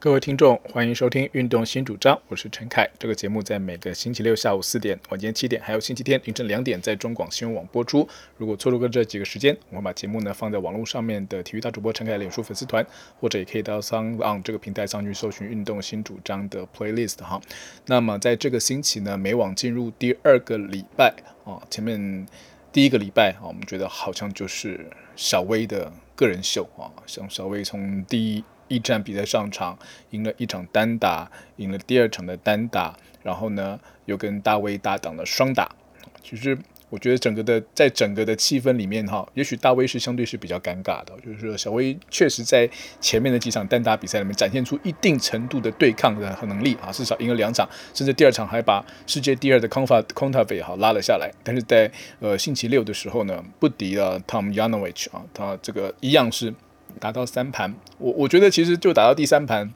[0.00, 2.88] 各位听众，欢迎收听《运动新主张》，我是陈凯。
[2.98, 8.08] 这个节目在每个星期六下午四点、晚间七点，还有星期天凌晨两点，在中广新闻网播出。
[8.38, 12.82] 如果错过这几个时间，我们把节目呢放在网络上面的体育大主播陈凯脸书粉丝团，
[13.20, 17.38] 或者也可以到三 on 这个平台上去搜寻《运动新主张》的 playlist 哈。
[17.84, 21.14] 那么在这个星期呢，美网进入第二个礼拜
[21.44, 22.26] 啊，前面
[22.72, 28.42] 第一个礼拜啊，我们觉得好像就是小威的个人秀啊，像小威从第一。
[28.70, 29.76] 一战比赛上场，
[30.10, 35.74] 赢了一场单打，赢了第二场的单打，然后呢，又跟大威搭档了双打。
[36.22, 36.56] 其实
[36.88, 42.70] 我觉得整个的在整个的气氛里面哈，也许大威是相对是比较尴尬的，就是说小威确实在
[43.00, 51.28] 前面的几场单打比赛里面展现出一定程度的对抗的能力啊，至少赢了两场，甚至第二场还把世界第二的康法康塔菲哈拉了下来。
[51.42, 51.90] 但是在
[52.20, 56.54] 呃星期六的时候呢，不敌了 Tom Yanovich 啊，他这个一样是。
[56.98, 59.72] 打到三盘，我我觉得其实就打到第三盘，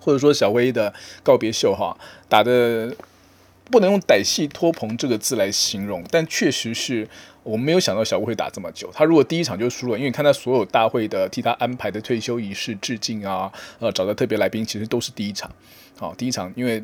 [0.00, 0.92] 或者说小威的
[1.22, 1.96] 告别秀哈，
[2.28, 2.96] 打的
[3.70, 7.08] 不能用歹戏拖棚这个字来形容，但确实是
[7.42, 8.90] 我们没有想到小威会打这么久。
[8.92, 15.50] 他如果第一场就输了，因为看他所有大会的替他安排的退休仪式致敬啊，呃，找的特别来宾其实都是第一场，
[15.98, 16.82] 好，第一场因为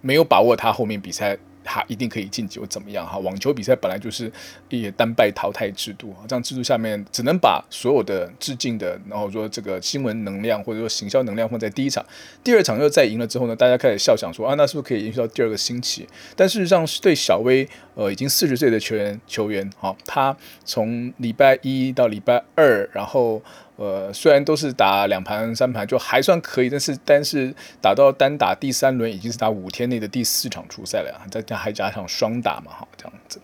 [0.00, 1.38] 没有把握他后面比赛。
[1.66, 3.18] 他一定可以晋级，或怎么样哈？
[3.18, 4.32] 网球比赛本来就是
[4.68, 12.04] 一单败淘汰制度，这样制度下面只能把所有的致敬的，然后说这个新闻能量或者说行销能量放在第一场，
[12.44, 16.08] 第二场又再赢了之后呢，大家开始笑想说啊，那是不是可以延续到第二个星期？
[16.36, 23.42] 但事实上是对小威，呃，已经四十岁的球员球员，哈，他从礼拜一到礼拜二，然后。
[23.76, 33.38] 呃，虽然都是打两盘三盘就还算可以，但是但是打到单打第三轮已经是打五天内的第四场出赛了，再加还加上双打嘛，哈，这样子，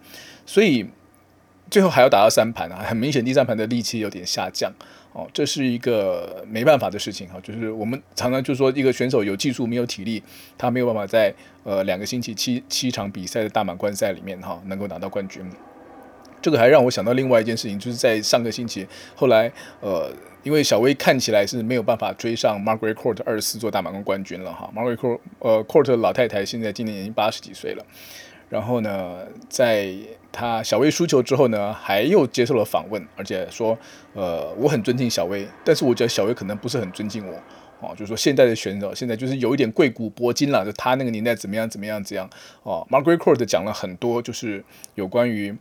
[0.46, 0.86] 所以
[1.70, 4.72] 最后还要打到三盘啊，很明显第三盘的力气有点下降
[5.12, 10.22] 哦，这是一个没办法的事情哈，就是我们常常就说一个选手有技术没有体力，
[10.56, 15.44] 他没有办法在呃两个星期七七场比赛的大满贯赛里面哈能够拿到冠军。
[16.42, 20.10] 这个还让我想到另外一件事情，就是在上个星期，后来呃，
[20.42, 24.68] 因为小威看起来是没有办法追上 Margaret Court 二十四座大满贯冠军了哈。
[24.74, 27.86] Margaret Court 呃 Court 老太太现在今年已经八十几岁了，
[28.48, 29.94] 然后呢，在
[30.32, 33.78] 他小威输球之后呢，还又接受了访问，而且说
[34.14, 37.34] 呃，我很尊敬小威，但是我觉得小威可能不是很尊敬我
[37.80, 42.28] 哦，就是说现在的选手现在就是有一点贵古铂今了，就他那个年代怎么样怎么样怎样
[42.64, 42.84] 哦。
[42.90, 44.64] Margaret Court 讲了很多，就是
[44.96, 45.56] 有关于。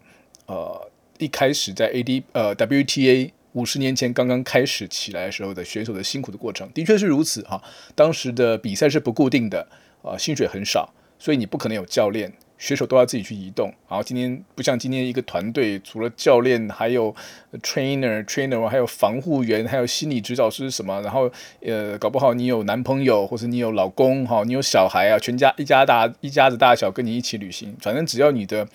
[0.48, 7.62] 呃，一开始在 AD 呃 WTA 五十年前刚刚开始起来的时候的选手的辛苦的过程，的确是如此哈、
[7.96, 9.68] 当时的比赛是不固定的，
[10.02, 13.68] 啊，薪水很少，所以你不可能有教练，选手都要自己去移动。
[13.90, 17.14] 然后今天不像今天一个团队，除了教练，还有
[17.62, 21.02] trainer trainer，还有防护员，还有心理指导师什么。
[21.02, 21.30] 然后
[21.62, 28.68] 呃，搞不好你有男朋友，或者你有老公哈，你有小孩啊，全家一家大一家子大小跟你一起旅行，反正只要你的。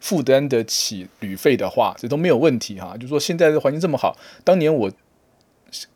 [0.00, 2.96] 负担得起旅费的话，这都没有问题哈。
[2.96, 4.90] 就说现在的环境这么好，当年我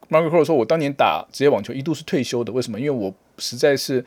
[0.09, 2.81] m a r k e r 说，我当年打职业网球一度是退休的，为什么？
[2.81, 4.05] 因为我实在是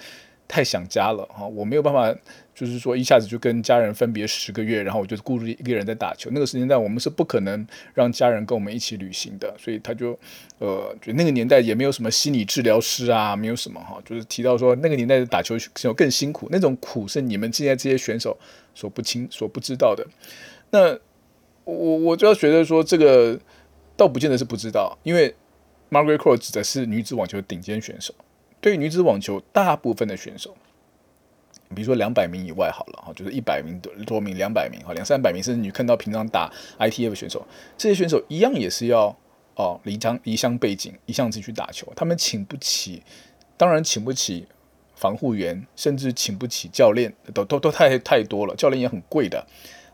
[0.47, 2.15] 太想家了哈，我没有办法。
[2.55, 6.29] 就是说，一下子就跟家人分别十个月，然后我就孤独一个人在打球。
[6.31, 7.65] 那个时间段，我们是不可能
[7.95, 10.11] 让家人跟我们一起旅行的，所以他就，
[10.59, 18.37] 呃，就那个年代也没有什么心理治疗师啊，没有什么哈，就是提到说那个年代的打球选手更辛苦，那种苦是你们现在这些选手
[18.75, 20.05] 所不清、所不知道的。
[20.69, 20.95] 那
[21.63, 23.39] 我我就要觉得说，这个
[23.97, 25.33] 倒不见得是不知道，因为
[25.89, 28.13] Margaret Court 指的是女子网球顶尖选手，
[28.63, 30.55] 对于女子网球大部分的选手。
[31.75, 37.45] 比如说两百名以外好了哈，就是一百名多名、两百名哈、两三百名，甚至你看到平常打 ITF 选手，
[37.77, 39.13] 这些选手一样也是要
[39.55, 41.91] 哦离乡离乡背井，一向自己去打球。
[41.95, 43.01] 他们请不起，
[43.57, 44.45] 当然请不起
[44.95, 48.55] 防护员，甚至请不起教练，都都都太太多了。
[48.55, 49.45] 教练也很贵的，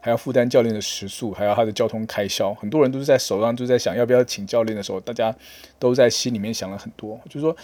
[0.01, 2.53] 还要负担教练的食宿，还要他的交通开销。
[2.53, 5.33] 很多人都是在手上就在想要不要请教练的时候，大家
[5.79, 7.55] 都在心里面想了很多，就是说。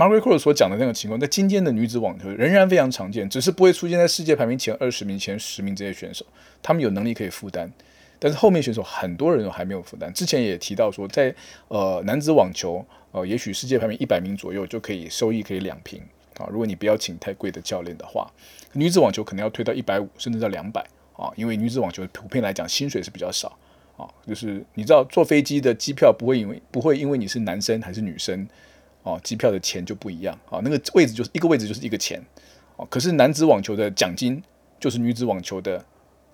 [0.00, 6.24] Margaret Court 所讲的那种情况，在今天的女子网球仍然非常常见，只是不会出现在世界排名前二十名、前十名这些选手，
[6.62, 7.70] 他们有能力可以负担，
[8.18, 10.10] 但是后面选手很多人都还没有负担。
[10.14, 11.34] 之前也提到说，在
[11.68, 12.82] 呃男子网球，
[13.12, 16.00] 呃也许世界排名一百名左右就可以收益可以两平
[16.38, 18.26] 啊，如果你不要请太贵的教练的话，
[18.72, 20.80] 女子网球可能要推到一百五甚至到两百
[21.14, 23.54] 啊，因为女子网球普遍来讲薪水是比较少
[23.98, 28.48] 啊，就是你知道坐飞机的机票不会因为不会因为你是男生还是女生。
[29.02, 30.38] 哦，机票的钱就不一样。
[30.50, 32.22] 啊，那个位置就是一个位置就是一个钱，
[32.76, 34.42] 哦，可是男子网球的奖金
[34.78, 35.84] 就是女子网球的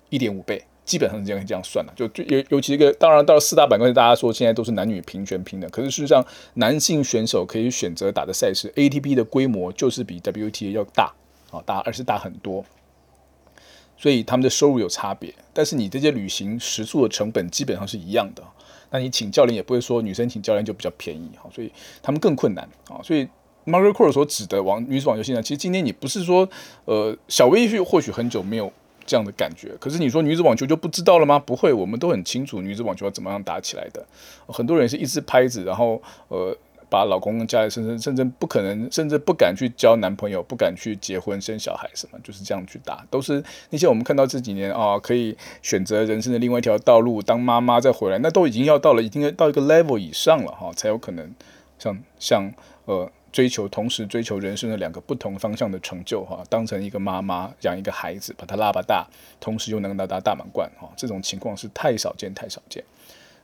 [0.09, 0.63] 一点五倍。
[0.85, 11.13] 基本上是这样这样算了，就就尤尤其一个，当然到了四大板块，大家说现在都是男女平权平等，可是事实上，男性选手可以选择打的赛事，ATP 的规模就是比 WTA 要大。
[11.51, 12.65] 啊，大而是大很多，
[13.97, 18.43] 所以他们的收入有差别，但是你这些旅行食宿的成本基本上是一样的，
[18.89, 23.27] 那你请教练也不会说女生请教练就比较便宜哈，所以他们更困难啊，所以
[23.65, 26.47] Margaret Court 所指的网女子网球现在，其实今天你不是说
[26.85, 28.71] 呃小威或许很久没有。
[29.09, 31.39] 这样的感觉，可是你说女子网球就不知道了吗？
[31.39, 34.05] 不会，我们都很清楚女子网球要怎么样打起来的。
[34.47, 36.53] 很多人是一支拍子，然后呃
[36.89, 43.05] 把老公跟家里甚至甚至不可能，甚至不敢去交男朋友，不敢去结婚生小孩什么，就是这样去打。
[43.09, 51.33] 都是那些我们看到这几年啊，可以选择人生的另外一条道路，当妈妈再回来，那都已经要到了，已经到一个 level 以上了哈，才有可能
[51.79, 52.53] 像像
[52.85, 53.11] 呃。
[53.29, 59.05] 追求同时追求人生的两个不同方向的成就哈，当成一个妈妈养一个孩子，把他拉拔大，
[59.39, 62.83] 同时又能拿到大满贯哈，这种情况是太少见太少见，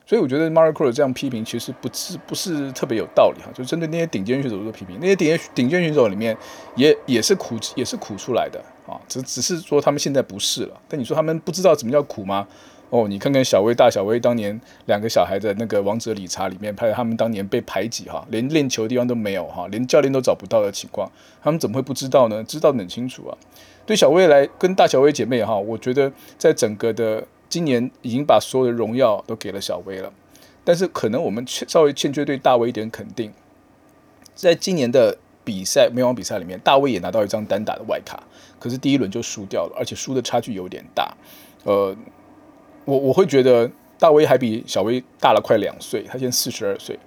[0.06, 6.36] 所以我觉得 Margaret Court 这样批评其实不是不是特别有道理哈，就针对那些顶尖选手做批评，那些顶尖顶尖选手里面
[6.76, 12.46] 也也是苦也是苦出来的啊，只只是说他们现在不是了，但你说他们不知道怎么叫苦吗？
[12.90, 21.10] 哦，你看看小威大小威当年两个小孩的那个王者理查里面拍的，他们当年被排挤哈，连练球的地方都没有哈，连教练都找不到的情况，
[21.42, 22.44] 他们怎么会不知道呢？
[22.44, 23.36] 知道得很清楚啊。
[23.86, 30.12] 对小威来跟大小威姐妹哈，我觉得在整个的今年已经把所有的荣耀都给了小威了，
[30.64, 33.32] 但是可能我们欠稍微欠缺对大威一点肯定。
[34.34, 38.24] 在今年的比赛美网比赛里面，大威也拿到一张单打的外卡，
[38.58, 41.16] 可是第一轮就输掉了，而且输的差距有点大，
[41.62, 41.96] 呃。
[42.86, 46.98] 我我会觉得大威还比小威大了快两岁，他现在四十二岁。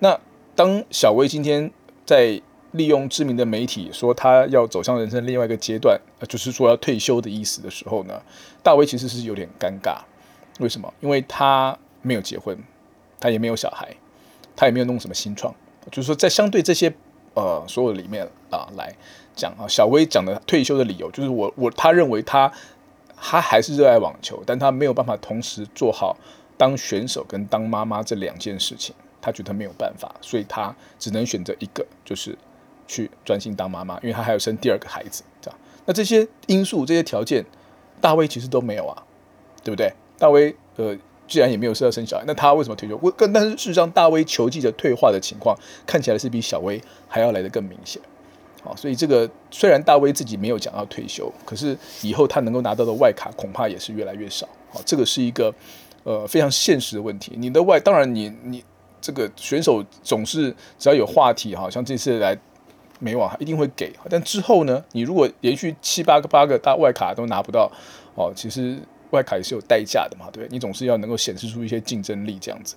[0.00, 0.20] 那
[0.54, 1.70] 当小威今天
[2.04, 2.38] 在
[2.72, 5.98] 利用知名的媒体说他要走向人生另外一个阶段，
[6.28, 8.20] 就是说要退休的意思的时候呢，
[8.62, 9.98] 大威其实是有点尴尬。
[10.58, 10.92] 为什么？
[11.00, 12.58] 因为他没有结婚，
[13.18, 13.94] 他也没有小孩，
[14.54, 15.54] 他也没有弄什么新创。
[15.90, 16.92] 就是说，在相对这些
[17.34, 18.94] 呃所有里面啊来
[19.34, 22.52] 讲啊，小威讲的退休的理由就是我我他认为他。
[23.24, 26.16] 他还是热爱网球，但他没有办法同时做好
[26.58, 32.36] 当选手跟当妈妈这两件事情，他觉得没有办法，所以他只能选择一个，就是
[32.92, 35.58] 去专心当妈妈，因为他还有生第二个孩子，这样。
[35.86, 37.42] 那这些因素、这些条件，
[38.02, 39.02] 大威其实都没有啊，
[39.64, 39.90] 对不对？
[40.18, 40.94] 大威呃，
[41.26, 42.98] 既然也没有说要生小孩，那他为什么退休？
[43.02, 45.56] 我跟但是事实上，大威球技的退化的情况
[45.86, 46.78] 看起来是比小威
[47.08, 48.02] 还要来得更明显。
[48.62, 54.46] 好，所以这个虽然大威自己没有讲要退休，可是以后他能够拿到的外卡恐怕也是越来越少。
[54.70, 55.52] 好，这个是一个
[56.04, 57.32] 呃非常现实的问题。
[57.36, 58.62] 你的外，当然你你
[59.00, 62.38] 这个选手总是只要有话题，好像这次来
[63.02, 63.92] 美网一定会给。
[64.08, 67.70] 但之后呢，你如果连续七八个八个大外卡都拿不到，
[68.14, 68.78] 哦，其实
[69.10, 72.76] 外卡也是有代价的嘛，对，你总是要能够显示出一些竞争力这样子。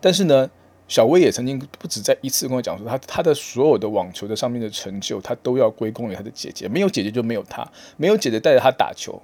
[0.00, 0.50] 但是呢，
[0.86, 6.68] 小威也曾经不止在一次跟我讲说，他他的所有的网球的上面的成就，他都要归功于他的姐姐。
[6.68, 7.66] 没有姐姐就没有他，
[7.96, 9.22] 没有姐姐带着他打球，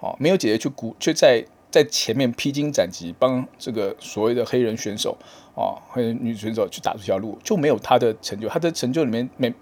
[0.00, 5.16] 哦，没有姐姐去鼓，却在在前面披荆斩棘，帮这个所谓的黑人选手，
[5.56, 8.48] 啊，黑人女选手去打出条路，就没有他的成就。
[8.48, 9.52] 他的成就里面，没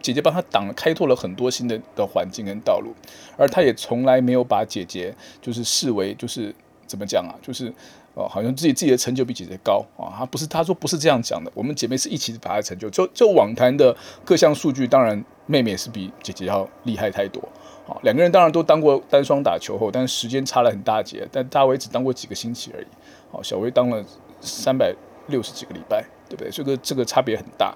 [0.00, 2.94] 姐姐帮他挡，开拓了很多新的的环境跟道路，
[3.36, 6.54] 而他也从来没有把姐姐就是视为就是
[6.86, 7.70] 怎么讲啊，就是。
[8.18, 11.52] 哦，好像自己自己的成就比姐姐高啊，他不是，他说不是这样讲的。
[11.52, 17.46] 我们姐妹是一起把她成就，就就网坛的各项数据，当然妹妹是比姐姐要厉害太多。
[17.88, 21.26] 啊，两个人当然都当过单双打球后，但是时间差了很大截。
[21.30, 22.86] 但大威只当过几个星期而已，
[23.30, 24.04] 好，小威当了
[24.40, 24.94] 三百
[25.28, 26.50] 六十几个礼拜，对不对？
[26.50, 27.74] 这个这个差别很大。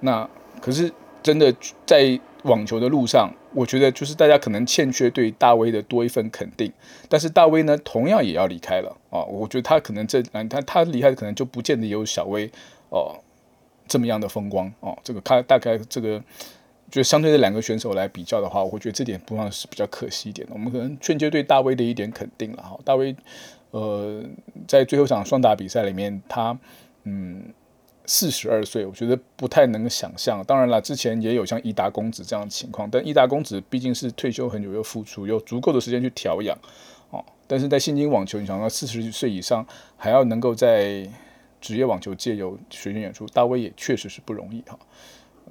[0.00, 0.28] 那
[0.60, 0.92] 可是
[1.22, 1.54] 真的
[1.84, 2.20] 在。
[2.44, 6.72] 网球的路上，我觉得就是大家可能欠缺对大威的多一份肯定，
[7.06, 9.22] 但是大威呢，同样也要离开了啊。
[9.24, 12.50] 我觉得他可能这，他他离开可能就不见得有小威
[12.88, 13.14] 哦
[13.86, 14.96] 这么样的风光哦。
[15.04, 16.18] 这个他大概这个，
[16.90, 20.54] 就相对这两个选手来比较的话，我会觉得这点不算是比较可惜一点的。
[20.54, 22.78] 我们可能劝诫对大威的一点肯定了哈。
[22.84, 23.14] 大威
[23.70, 24.22] 呃，
[24.66, 26.58] 在最后一场双打比赛里面，他
[27.04, 27.54] 嗯。
[28.06, 30.42] 四十二岁，我觉得不太能想象。
[30.44, 36.58] 当然了，之前也有像伊达公子这样的情况，但伊达公子毕竟是退休很久又复出，有足够的时间去调养
[37.10, 37.24] 哦。
[37.46, 39.64] 但是在现今网球，你想到四十岁以上
[39.96, 41.08] 还要能够在
[41.60, 44.76] 职业网球界有巡演演出，大威也确实是不容易哈。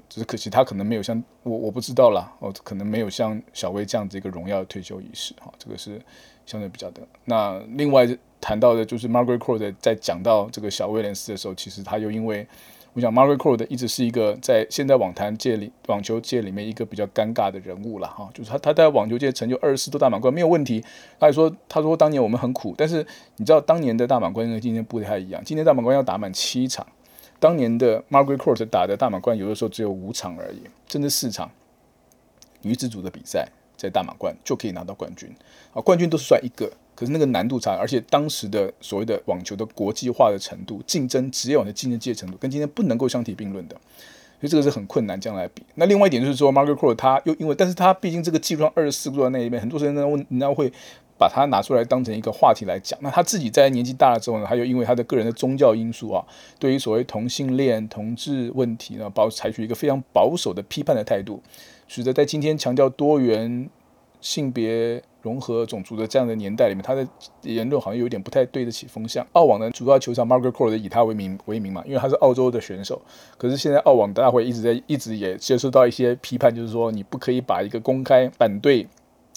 [0.08, 5.51] 只是可惜他可能没有像我，我不知道啦，哦，可能没有像小威这样子一个荣耀的退休仪式哈。
[5.58, 6.00] 这个是
[6.46, 7.01] 相对比较的。
[7.25, 8.08] 那另外。
[8.41, 12.48] 谈到的就是 Margaret Court 在讲到这个小威廉斯的时候，其实他又因为
[12.94, 18.29] 我想 Margaret Court 一直是一个在现在网坛界里、网球界里面一个比较尴尬的人物了哈。
[18.34, 20.79] 就是他他在网球界成就二十四座大满贯没有问题。
[21.20, 25.44] 他还说他说当年我们很苦，但是你知道当年的大满贯跟今天不太一样。
[25.44, 26.88] 今天大满贯要打满七场，
[27.39, 31.50] 当年的 Margaret Court 打的大满贯有的时候只有五场而已，甚至四场。
[32.62, 35.34] 女子组的比赛在大满贯就可以拿到冠军
[35.74, 36.69] 啊，冠军都是算一个。
[36.93, 43.75] 可是那个难度差，而且当时的所谓的网球的国际化的程度、竞争职业网的竞争界程度，跟今天不能够相提并论的，
[44.41, 45.63] 所以这个是很困难这样来比。
[45.75, 50.69] 那另外一点就是说，Margaret Court 他又因为，但是他毕竟这个技术上二十四个在那一边，很多人呢问，人家会
[51.20, 52.98] 把他拿出来当成一个话题来讲。
[53.04, 56.26] 那他自己在年纪大了之后呢，他又因为他的个人的宗教因素啊，
[56.58, 61.44] 对于所谓同性恋、同志问题呢，保采取一个非常保守的批判的态度，
[61.88, 63.70] 使得在今天强调多元
[64.22, 65.04] 性别。
[65.22, 67.06] 融合种族的这样的年代里面，他的
[67.42, 69.28] 言论好像有点不太对得起风向。
[69.34, 73.02] 澳网的主要球场 Margaret Court 以他为名为名嘛，因为他是澳洲的选手。
[73.38, 78.88] 可是现在澳网大会一直在一直也接受到一些批判，就是说你不可以把一个公开反对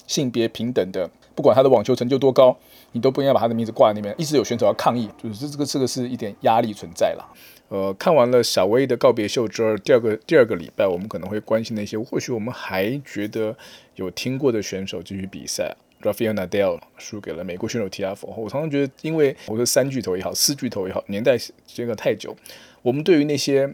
[0.07, 2.57] 性别平等的，不管他的网球成就多高，
[2.91, 4.13] 你都不应该把他的名字挂在那边。
[4.17, 7.25] 一直有选手要抗议，就是这个这个是一点压力存在了。
[7.69, 13.55] 呃，看完了小威的告别秀之后，第二个第二个礼拜，我们可能会关心那些或许我们还觉得
[13.95, 15.75] 有听过的选手继续比赛。
[16.01, 18.27] Rafael Nadal 输给了美国选手 TF。
[18.27, 22.35] 我常常觉得，因为我说三巨头也好，四巨头也好，年代这个太久，
[22.81, 23.73] 我们对于那些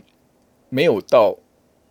[0.69, 1.35] 没有到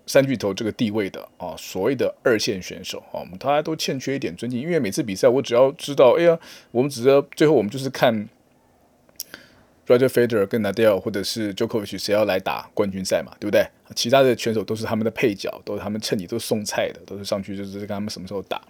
[0.08, 4.60] 三巨头这个地位的啊，所谓的二线选手啊，我们大家都欠缺一点尊敬。
[4.60, 6.36] 因为每次比赛，我只要知道，哎呀，
[6.72, 8.28] 我们只知道最后我们就是看。
[9.86, 13.66] Roger Federer 跟 Nadal 或者是 Djokovic 谁要来打冠军赛嘛，对不对？
[13.94, 18.60] 其他的选手都是他们的配角，都是他们趁你都送菜的，都是上去就是跟他们什么时候打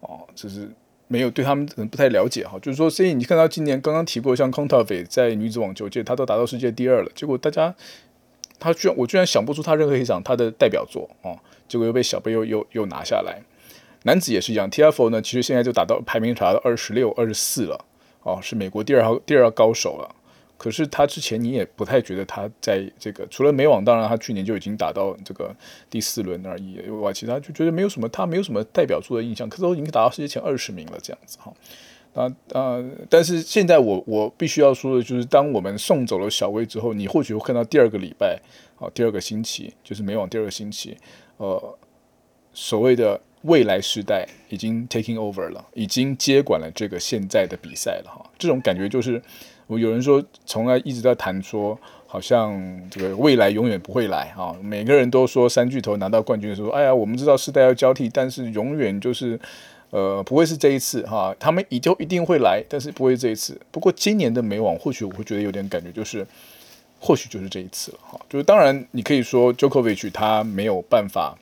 [0.00, 0.66] 哦，就是
[1.08, 2.58] 没有对他们可能不太了解哈。
[2.62, 7.74] 就是说，所以你看到今年刚刚提过，像 c o n t a v e 在女子网球界，他都达到世界第二了，结果大家
[8.58, 13.40] 他居然我居然想不出他任何一场他的代表作哦，结果又被小贝又又又拿下来。
[14.04, 17.84] 男子也是一样，T.F.O 呢，其实现在就打到排名查到二十六、二十四了
[18.22, 20.14] 哦，是美国第二号第二高手了。
[20.58, 25.54] 可是他之前你也不太觉得他在这个除了美网，当然他去年就已经打到这个
[25.90, 26.80] 第四轮而已。
[27.02, 29.46] 哇，其他就觉得没有什么，他没有什么代表作的印象。
[29.48, 31.52] 可是都已经打到世界前二十名了，这样子哈。
[32.16, 32.82] 啊啊！
[33.08, 38.40] 但是现在我我必须要说的就是，当我们送走了小威之后，你或许会看到第二个礼拜
[38.80, 40.96] 啊，第二个星期就是美网第二个星期，
[41.36, 41.78] 呃，
[42.52, 48.28] 所谓的未来时代已经 taking over 了，已经接管了这个现在的比赛了哈。
[48.38, 49.22] 这种感觉就是。
[49.68, 52.56] 我有人说，从来一直在谈说，好像
[52.88, 54.54] 这个未来永远不会来啊！
[54.62, 59.36] 每个人都说三巨头拿到冠军的时候，哎呀，我们知道世代要交替，但是永远就是，
[59.96, 61.34] 呃，不会是这一次哈。
[61.38, 63.58] 他们以后一定会来，但是不会这一次。
[63.70, 66.26] 不过今年的美网，或许我会觉得有点感觉，就是
[67.00, 68.20] 或许就是这一次了哈。
[68.28, 71.38] 就是当然，你可以说，Jokovic 他没有办法。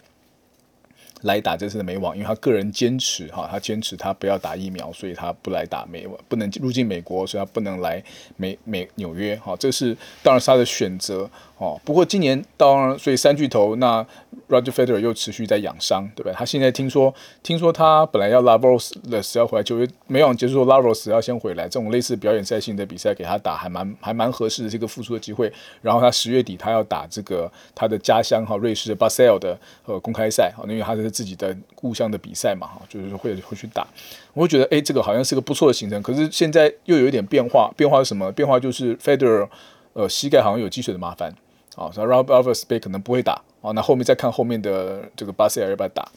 [1.25, 8.05] 来打这次的美网，因为他个人坚持哈，他坚持他不要打疫苗，所以他不来打美网，不能入境美国，所以他不能来
[8.37, 11.81] 美美纽约哈，这是当然是他的选择哦。
[11.83, 14.07] 不过今年当然，所以三巨头那
[14.49, 16.33] Roger Federer 又持续在养伤，对不对？
[16.35, 25.51] 他现在听说听说他本来要 Lavros 的时候回来，九月美网结束，Lavros 要先回来，这种类似表演赛性的比赛给他打还蛮还蛮合适的这个复出的机会。
[25.81, 31.11] 然后他十月底他要打这个他的家乡哈瑞士的巴塞尔的呃公开赛，因为他是。
[31.15, 33.87] 自己的故乡的比赛嘛，哈，就是会会去打，
[34.33, 36.03] 我会觉得，哎，这个好像是个不错的行程。
[36.03, 38.33] 可是现在又有一点变化，变化是什么？
[38.33, 39.49] 变化就是 Federer，
[39.93, 41.33] 呃，膝盖好像有积水的麻烦，
[41.77, 46.09] 啊，所以 Rafa Alvarez 可能不会打，啊，那后面再看后面的这个巴塞尔要不要打。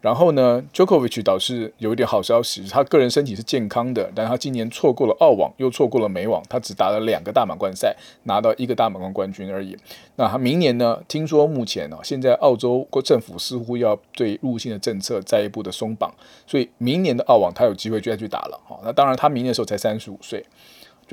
[0.00, 9.74] 然后呢，Jokovic 倒是有一点好消息，他个人身体是健康的，但他今年错过了澳网，又错过了美网，他只打了两个大满贯赛，拿到一个大满贯冠军而已。
[10.16, 11.00] 那他明年呢？
[11.08, 16.12] 听说目前呢，现在澳洲国政府似乎要对入境的政策再一步的松绑，
[16.46, 18.60] 所以明年的澳网他有机会再去打了。
[18.68, 20.44] 哈，那当然他明年的时候才三十五岁，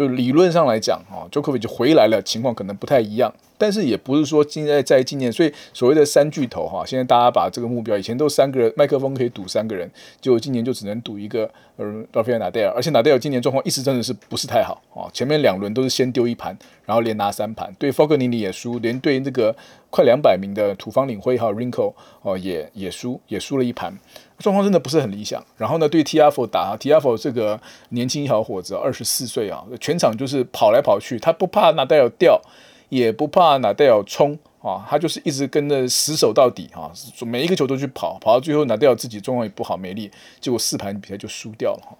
[0.01, 3.31] 就理论上来讲，哈，Jokovic 就回来了，情况可能不太一样。
[3.55, 9.87] 但是也不是说现在在今年，所以所谓的三巨头哈，现在大家把这个目标，以前都三个人麦克风可以赌三个人，
[10.19, 19.55] 就今年就只能赌一个，呃，Rafael Nadal，而且 Nadal 今年状况一直真的是不是太好啊，前面两轮都是先丢一盘，然后连拿三盘，对 Fognini 也输，连对那个
[19.91, 21.93] 快两百名的土方领辉还有 Rinko
[22.23, 23.95] 哦也也输也输了一盘，
[24.41, 25.43] 状况真的不是很理想。
[25.57, 32.41] 然后呢，对 TFO 打 TFO 这个年轻小伙子，二十四岁啊，全场就是跑来跑去，他不怕 Nadal 掉。
[32.89, 36.91] 也不怕纳达尔冲啊，他就是一直跟着死守到底啊，
[37.25, 41.97] 每一个球都去跑，跑到最后纳达尔自己状况也不好没力，结果四盘比赛就输掉了哈。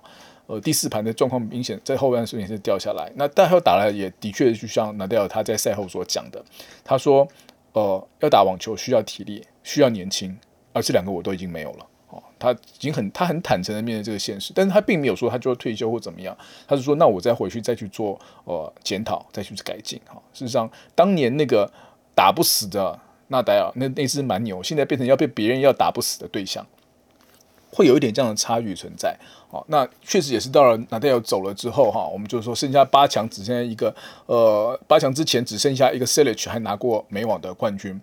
[0.47, 3.09] 呃第四盘的状况明显在后半时间是掉下来。
[3.15, 6.43] 那但他打了也的确就像纳达尔他在赛后所讲的，
[6.83, 7.25] 他说
[7.71, 10.37] 呃要打网球需要体力，需要年轻，
[10.73, 11.85] 而这两个我都已经没有了。
[12.41, 16.35] 他已经很他很坦诚的面对这个现实，但是他并没有说他就要退休或怎么样，
[16.67, 20.19] 他是说那我再回去再去做呃检讨，再去改进哈。
[20.33, 21.71] 事实上，当年那个
[22.15, 26.65] 打不死的纳达尔那那只蛮牛，现在变成要被别人要打不死的对象，
[27.69, 29.15] 会有一点这样的差距存在。
[29.49, 33.93] 好，那确实也是到了纳达尔走了之后哈，我们就说剩下八强只剩下一个
[34.25, 38.01] 呃八强之前只剩下一个 Cilic 还拿过美网的冠军。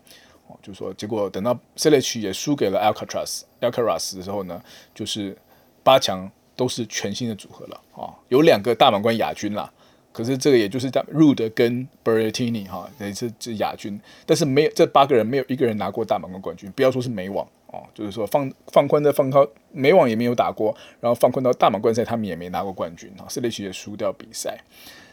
[0.62, 4.62] 就是说，结果等到 Cilic 也输给了 Alcatraz，Alcatraz 的时候呢，
[4.94, 5.36] 就是
[5.82, 9.72] 八强都是全新的组合了啊，有两个大满贯亚军啦，
[10.12, 19.38] 可是这个也就是在 Rude 跟 Berrettini 哈，也是这亚军，但是没有这八个人没有一个人拿过大满贯冠军，不要说是美网哦，就是说放放宽的放开，
[19.70, 24.58] 美网也没有打过，然后放宽到大满贯赛他们也没拿过冠军啊，Cilic 也输掉比赛。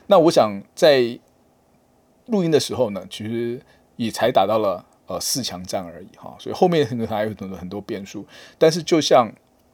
[0.07, 1.19] 那我想在
[2.25, 3.61] 录音的时候呢，其实
[3.95, 4.85] 也才打到了。
[5.07, 8.25] 呃，四强战而已哈，所以后面可能还有很多很多变数。
[8.57, 9.31] 但是就像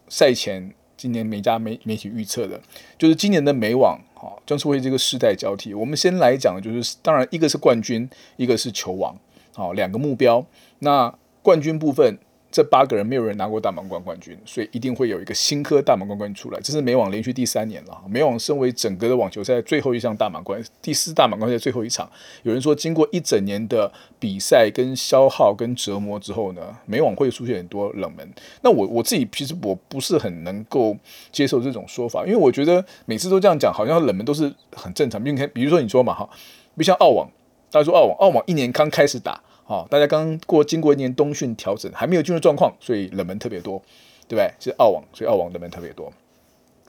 [0.09, 2.59] 赛前今年每家媒媒体预测的，
[2.97, 5.73] 就是今年的美网哈，正是为这个世代交替。
[5.73, 9.15] 我们先来讲，就是当然一个是冠军，一个是球王，
[9.53, 10.45] 好，两个目标。
[10.79, 12.17] 那冠军部分。
[12.51, 16.59] 这八个人没有人拿过大满贯冠军，所以一定会有一个新科大满贯冠军出来。
[16.61, 17.97] 这是美网连续第三年了。
[18.09, 22.09] 美网身为整个的网球赛最后一项大满贯，第四大满贯赛最后一场。
[22.43, 23.89] 有人说，经过一整年的
[24.19, 28.29] 比赛跟消耗跟折磨之后呢，美网会出现很多冷门。
[28.61, 30.97] 那我我自己其实我不是很能够
[31.31, 35.23] 接受这种说法，因为我觉得每次都这样讲，好像冷门都是很正常。
[35.25, 36.29] 你看比如说你说嘛哈，
[36.75, 37.29] 比如像澳网，
[37.71, 39.41] 大家说澳网，澳网一年刚开始打。
[39.63, 43.81] 好，大家刚过经过一年冬训调整，还没有进入状况，所以冷门特别多，
[44.27, 44.51] 对不对？
[44.59, 46.11] 是澳网，所以澳网冷门特别多。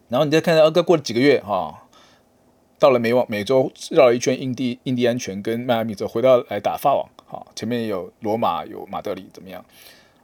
[0.09, 1.85] 然后你再看到，刚过了几个月哈，
[2.79, 7.09] 到了美网，美洲绕了一圈印第印第安泉跟迈阿密之后，回到来打法网。
[7.25, 9.65] 好，前面有罗马，有马德里，怎么样？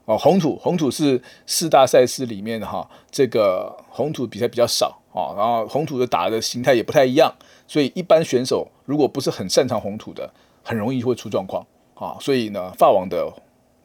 [0.04, 7.32] 哦，红土，红土是四大赛事里面哈，这个红土比赛比较少啊，然后红土的打的形态也不太一样，
[7.66, 10.30] 所以一般选手如果不是很擅长红土的，
[10.64, 11.64] 很容易会出状况。
[11.98, 13.32] 啊，所以呢，法网的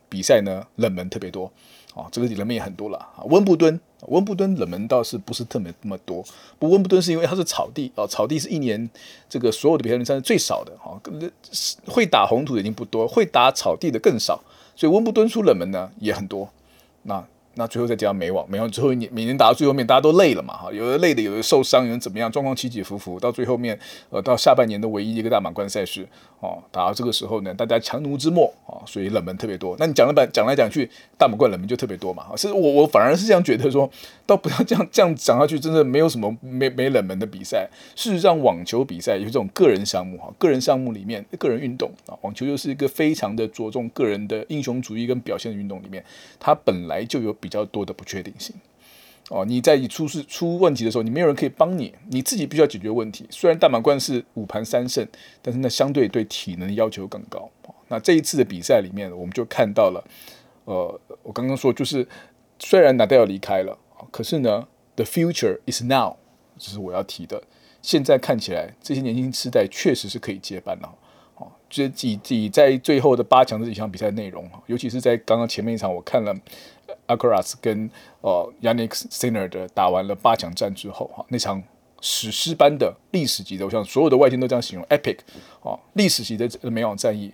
[0.07, 1.51] 比赛呢，冷门特别多，
[1.95, 2.97] 啊，这个冷门也很多了。
[2.97, 6.23] 啊，温布敦，温布敦冷门倒是不是特别那么多，
[6.59, 8.89] 不，温布敦是因为它是草地，啊，草地是一年
[9.27, 11.01] 这个所有的比赛里面是最少的，啊，
[11.87, 14.43] 会打红土的已经不多，会打草地的更少，
[14.75, 16.49] 所以温布敦出冷门呢也很多，
[17.03, 17.25] 那。
[17.55, 23.77] 那最后再加美网，美网最后一年，每年打到最后面，大家都累了嘛，哈，有的累的，有的受伤，有人怎么样，状况起起伏伏，到最后面，
[24.09, 26.07] 呃，到下半年的唯一一个大满贯赛事，
[26.39, 29.75] 哦，打到这个时候呢，大家强弩之末，哦，所以冷门特别多。
[29.77, 33.87] 那你讲了半讲来讲去，大满贯冷门就特别多嘛，所以我我反而是这样觉得说，
[34.25, 37.69] 倒不要这样这样讲下去，真的没有什么没没冷门的比赛。
[37.95, 46.03] 事实上，网球比赛有这种个人项目，哈，个人项目里面，个人运动啊，网球又是一个非常的着重个人的英雄主义跟表现的运动里面，
[46.39, 48.55] 它本来就有比较多的不确定性
[49.29, 53.25] 哦，你在你出事出问题的时候，你没有人可以帮你，你自己必须要解决问题。
[53.29, 55.07] 虽然大满贯是五盘三胜，
[55.41, 57.49] 但是那相对对体能要求更高。
[57.87, 60.03] 那这一次的比赛里面，我们就看到了，
[60.65, 62.05] 呃，我刚刚说就是，
[62.59, 63.77] 虽然纳达尔离开了，
[64.13, 66.15] 可是呢，the future is now，
[66.59, 67.41] 这是我要提的。
[67.81, 70.95] 现在看起来，这些年轻世代确实是可以接班了。
[71.37, 76.33] 哦，这几几在最后的八强这几场比赛内容，尤其是在刚刚前面一场，我看了。
[77.07, 77.89] Alcaraz 跟
[78.21, 81.61] 呃 Jannik Sinner 的打完了八强战之后，哈，那场
[82.01, 85.17] 史诗般的历史级的，我想所有的外星都这样形容，epic
[85.63, 87.33] 啊，历史级的美网战役，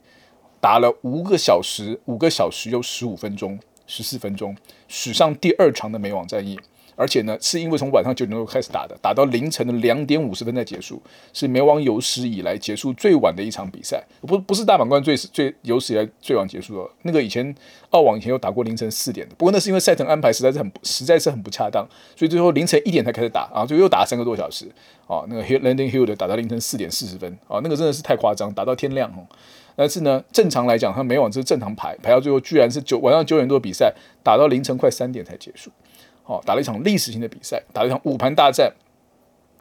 [0.61, 4.55] 打了五个小时，五个小时又十五分钟，十四分钟，
[4.87, 6.57] 史上第二长的美网战役。
[6.95, 14.03] 而且呢，是因为从晚上九点多开始打的，打到凌晨的两点五十分才结束，是美网有史以来结束最晚的一场比赛。
[14.19, 16.89] 不，不是大满贯最最有史以来最晚结束的。
[17.03, 17.55] 那个以前
[17.91, 24.65] 澳网以前有打过凌晨四点的，不过那是因为赛程安排实在是很实在是很不恰当，所以最后凌晨一点才开始打啊，就又打了三个多小时
[25.07, 25.23] 啊。
[25.29, 29.23] 那个 Landon Hill 的打到凌晨四点四十分啊，那个真的是太夸张，打到天亮哦。
[29.79, 35.71] 但是呢，正常来讲，他每晚是正常排，排到最后居然是九晚上九点多比赛，打到凌晨快三点才结束。
[36.25, 38.73] 哦，打了一场历史性的比赛，打了一场五盘大战。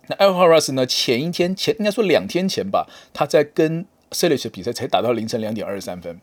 [0.09, 0.85] 那 Alharas 呢？
[0.85, 6.21] 前一天前应该说两天前吧，他在跟 Cilic 的比赛才打到凌晨两点二十三分，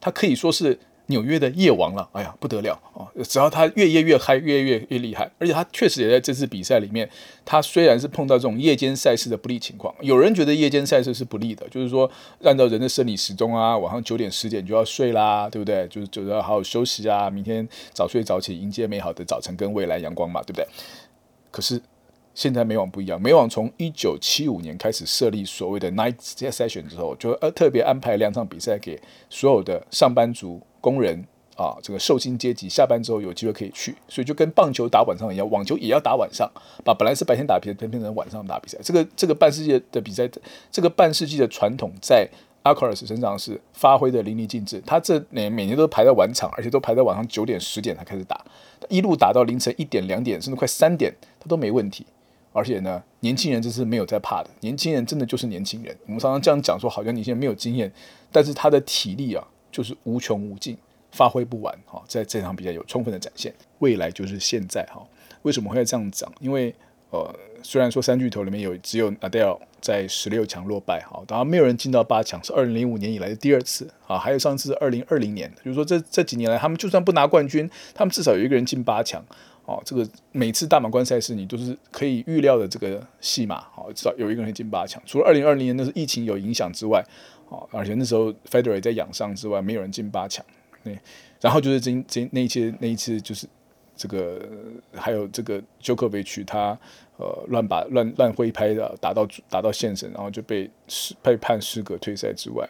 [0.00, 0.78] 他可以说是。
[1.06, 3.04] 纽约的夜王了，哎呀不得了啊！
[3.28, 7.08] 只要他越夜越嗨，越越越厉害，而且他确实也在这次比赛里面，
[7.44, 12.10] 他虽然是碰到这种夜间赛事的不利情况，有人觉得夜间赛事是不利的，就是说
[12.42, 15.86] 按照人的生理时钟啊，晚上九点十点就要睡啦，对不对？
[15.88, 20.66] 就是就是要好好休息啊，明天早睡早起迎接美好的早晨跟未来阳光嘛，对不对？
[21.50, 21.80] 可是
[22.34, 31.24] 现在美网不一样，美网从一九七五年开始设立所谓的 night session 之后，就呃特别安排两场比赛给所有的上班族、工人
[31.56, 36.50] 啊，这个受薪阶级下班之后有机会可以去，所以就跟棒球打晚上一样，网球也要打晚上，
[36.84, 38.76] 把本来是白天打比赛变成晚上打比赛。
[38.82, 40.28] 这个这个半世纪的比赛，
[40.70, 42.28] 这个半世纪的传统在
[42.64, 44.82] Alcaraz 身上是发挥的淋漓尽致。
[44.84, 48.44] 他这年每年都排在晚场，而且都排在晚上九点、十点才开始打，
[48.90, 52.04] 一路打到凌晨一点、两点，甚至快三点，他都没问题。
[52.52, 54.50] 而且呢，年轻人这是没有在怕的。
[54.60, 55.96] 年轻人真的就是年轻人。
[56.06, 57.92] 我们常常这样讲说，好像年轻人没有经验，
[58.30, 60.78] 但是他的体力啊，就是无穷无尽，
[61.10, 62.00] 发挥不完哈。
[62.06, 63.52] 在这场比赛有充分的展现。
[63.80, 65.04] 未来就是现在哈。
[65.42, 66.32] 为什么会这样讲？
[66.38, 66.72] 因为
[67.10, 67.28] 呃，
[67.60, 74.16] 虽然说三巨头里面有只有 Adele 在十六强落败哈，当然没有人进到八强，是二零零五年以来的第二次啊。
[74.16, 79.24] 还有上次二零二零年，就是说这这几年来，他们就算不拿冠军，他们至少有一个人进八强。
[79.66, 85.02] 哦，这个每次大满贯赛事你都是可以预料的这个戏码，好，至少有一个人进八强。
[85.06, 87.02] 除了二零二零年那是疫情有影响之外，
[87.70, 90.44] 而且那时候 Federer 在养伤之外，没有人进八强。
[90.82, 90.98] 对，
[91.40, 93.46] 然后就是这这那一次那一次就是
[93.96, 94.40] 这个
[94.94, 96.78] 还有这个 Djokovic 他
[97.16, 100.70] 呃乱把乱乱挥拍的打到打到线审，然后就被
[101.22, 102.68] 被判失格退赛之外。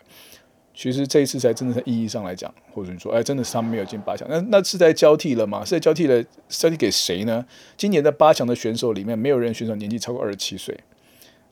[0.77, 5.65] 其实这一次才真的在意义上来讲，或者你说，哎，真的是他们没有进八强，那那是在交替了吗？
[5.65, 7.47] 是在交替了，交替给谁呢？
[7.77, 10.77] 今年的八强的选手里面，没有人选手年纪超过二十七岁，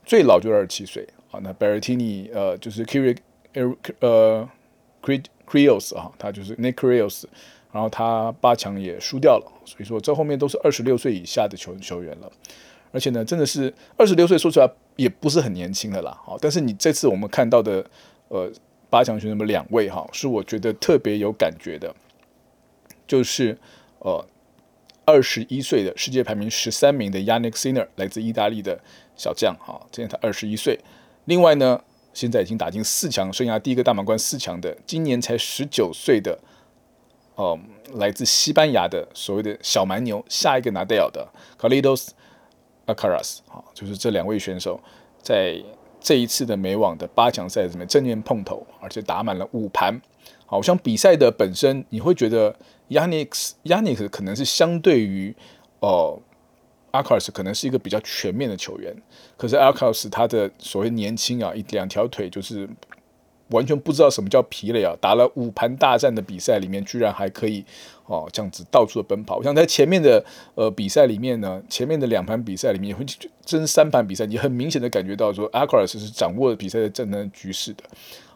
[0.05, 1.39] 最老就二十七岁啊。
[1.43, 4.49] 那 Berrettini 呃，就是 Kyrgios 呃
[5.01, 7.25] Kyrgios 啊，他就是 Nick Krios
[7.73, 12.31] 然后他八强也输掉了，所以说这后面都是二十六岁以下的球球员了。
[12.91, 16.17] 而且呢，真的是二十六岁，说出来也不是很年轻的啦。
[16.23, 17.85] 好，但是你这次我们看到的，
[18.29, 18.49] 呃。
[18.89, 21.95] 八强选手们两位哈，是我觉得特别有感觉的，
[23.07, 23.57] 就是
[23.97, 24.23] 呃
[25.03, 28.79] 二十一岁的世界排名十三名的 Yannick Sinner，来自意大利的
[29.15, 30.79] 小将哈，今年他二十一岁。
[31.25, 31.81] 另外呢，
[32.13, 36.39] 现在已经打进四强，生涯第一个大满贯四强的，今年才十九岁的，
[37.35, 37.59] 哦、
[37.91, 41.27] 呃，来自西班牙的所谓的小蛮牛，下一个拿掉的
[41.59, 42.09] Carlitos
[42.87, 44.79] Alcaraz 哈，就是这两位选手
[45.21, 45.63] 在。
[46.05, 50.01] 这一次的美网的八强赛里面正面碰头，而且打满了五盘。
[50.45, 52.53] 好像比赛的本身，你会觉得
[52.89, 55.33] Yannick Yannick 可能是相对于
[55.79, 56.19] 哦
[56.93, 58.95] Alcaraz 可能是一个比较全面的球员。
[59.35, 62.69] 可是 Alcaraz 他的所谓年轻啊，一两条腿就是。
[63.49, 64.95] 完全不知道什么叫疲累啊！
[64.99, 67.63] 打了五盘大战的比赛里面，居然还可以
[68.05, 69.43] 哦这样子到处的奔跑。
[69.43, 70.23] 像在前面的
[70.55, 73.05] 呃比赛里面呢，前面的两盘比赛里面，会
[73.45, 77.83] 真三盘比赛，你很明显的感觉到说，Alcaraz 是掌握了比赛的战争局势的。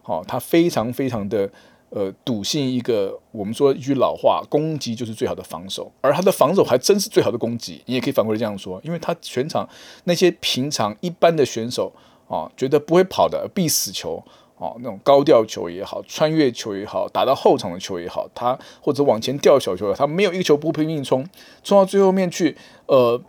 [0.03, 1.49] 好、哦，他非常非常的
[1.89, 7.81] 呃笃信一个我们说一句老话，攻击就是最好的防守，而他的防守还真是最好的攻击。
[7.85, 9.67] 你也可以反过来这样说，因为他全场
[10.03, 11.91] 那些平常一般的选手
[12.27, 14.23] 啊、觉得不会跑的必死球。
[14.59, 21.23] 哦，那种高吊球也好，穿越球也好，打到后场的球也好，他或者往前吊小球，他没有一个球不拼命冲，
[21.63, 23.21] 冲到最后面去，呃，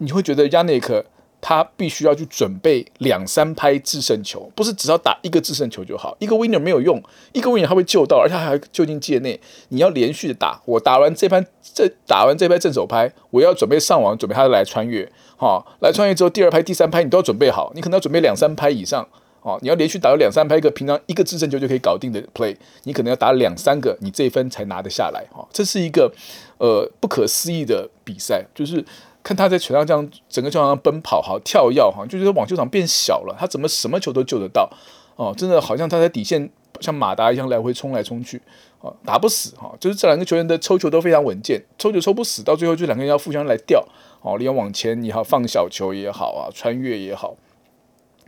[0.00, 1.02] 你会觉得 Jannik
[1.46, 7.02] 他必须要去准备两三拍制胜球，不是只要打一个制胜球就好，一个 winner 没有用，
[7.34, 19.06] 一个 winner 他会救到，而且他还救进界内，你要连续的打，我打完这拍，这打完这拍正手拍，我要准备上网，准备他来穿越，哈、来穿越之后第二拍、第三拍你都要准备好，你可能要准备两三拍以上。
[19.42, 25.22] 哦，你要连续打两三拍，一个平常一个制胜球就可以搞定的 play，你可能要打两三个，你这一分才拿得下来。
[25.30, 26.10] 哈、哦，这是一个
[26.56, 28.82] 呃不可思议的比赛，就是
[29.24, 34.70] 看他在球场这样整个球场上奔跑，好，跳跃，哈，就觉得网球场变小了，他怎么什么球都救得到？
[35.16, 38.40] 哦，真的好像他在底线像马达一样来回冲来冲去，
[38.80, 43.82] 哦，打不死，哈、哦，就是这两个球员的抽球都非常稳健，抽球抽不死，到最后就两个人要互相来吊，
[44.20, 47.34] 哦，你要往前也好，放小球也好啊，穿越也好。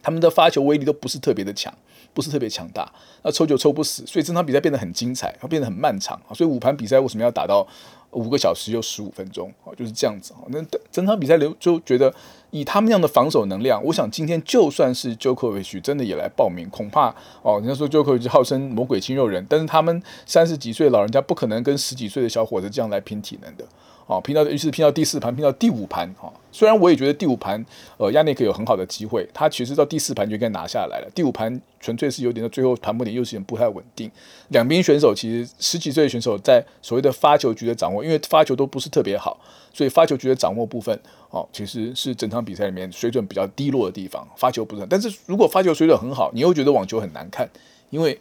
[0.06, 1.74] 他们的发球威力都不是特别的强，
[2.14, 2.88] 不是特别强大，
[3.24, 6.16] 那抽球抽不死，所以这场比赛变得很精彩，它变得很漫长。
[6.32, 7.66] 所以五盘比赛为什么要打到
[8.12, 9.74] 五个小时又十五分钟啊？
[9.76, 10.32] 就是这样子。
[10.50, 12.14] 那整场比赛流就觉得
[12.52, 23.64] 以他们那样的防守能量，我想今天就算是 Jokovic 真的也来报名，恐怕哦，人家说 Jokovic 号称魔鬼肌肉人，但是他们三十几岁的老人家不可能跟十几岁的小伙子这样来拼体能的。
[24.06, 26.08] 哦，拼到于是拼到第四盘，拼到第五盘。
[26.16, 27.64] 哈、哦，虽然我也觉得第五盘，
[27.96, 31.10] 呃，亚内克有很好的机会，他其实到第四盘就应该拿下来了。
[31.12, 34.08] 第五盘纯粹是有点到最后盘末点又是有点不太稳定。
[34.50, 39.36] 两边选手其实十几岁的选手在所谓的发球局的掌握，因为发球都不是特别好，
[39.72, 40.96] 所以发球局的掌握部分，
[41.30, 44.24] 哦，其实是整场比赛里面水准比较低落的地方。
[44.36, 47.50] 发球不是，但是如果发球水准很好，你又觉得网球很难看，
[47.90, 48.16] 因为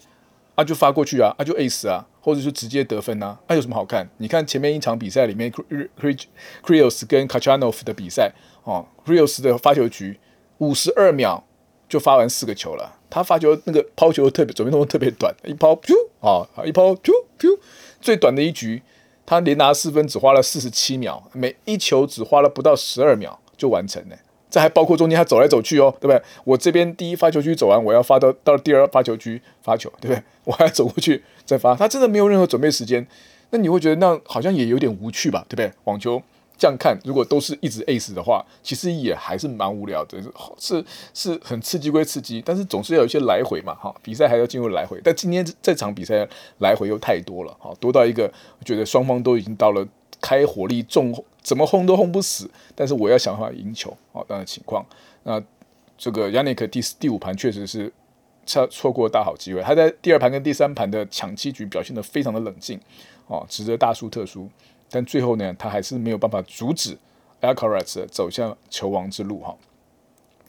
[0.56, 4.10] 啊，就发过去啊，啊就 ace 啊，或者是直接得分啊，那、啊、有什么好看？
[4.18, 5.52] 你看前面一场比赛里面
[6.64, 8.32] ，Krios 跟 Kachanov 的比赛
[8.64, 10.20] 哦，Krios 的发球局
[10.60, 11.44] 五十二秒
[11.88, 17.60] 就发完四个球了，他发球那个抛球特别准备动作特别短，一抛啾啊，一抛啾啾，
[18.00, 18.82] 最短的一局
[19.26, 24.16] 他连拿四分只花了四十七秒，每一球只花了不到十二秒就完成了。
[24.56, 26.22] 这还包括中间他走来走去哦，对不对？
[26.46, 30.24] 我这边第一发球区走完，我要发到到第二发球区发球，对不对？
[30.46, 33.06] 我还要走过去再发，他真的没有任何准备时间。
[33.50, 35.70] 那你会觉得那好像也有点无趣吧，对不对？
[35.84, 36.24] 网球
[36.58, 40.18] 这样看，如果都是一直 ace 的话，其实也还是蛮无聊的，
[40.58, 40.82] 是
[41.14, 45.02] 是很刺激归刺激，但是总是要有一些来回嘛，哈，比赛还要进入来回。
[45.04, 46.26] 但今天这场比赛
[46.60, 48.32] 来回又太多了，哈，多到一个
[48.64, 49.86] 觉得双方都已经到了。
[50.22, 51.14] 开火力重，
[51.46, 54.26] 怎么轰都轰不死，但是我要想办法赢球啊！
[54.28, 54.84] 这样的情况，
[55.22, 55.40] 那
[55.96, 57.94] 这个 Jannik 第四第五盘确实是
[58.48, 59.62] 错错过大好机会。
[59.62, 62.80] 他在第二盘跟第三盘的抢七局表现得非常的冷静
[63.28, 64.50] 哦，值得大输特输。
[64.90, 66.98] 但最后呢，他还是没有办法阻止
[67.42, 69.56] Alcaraz 走向球王之路哈。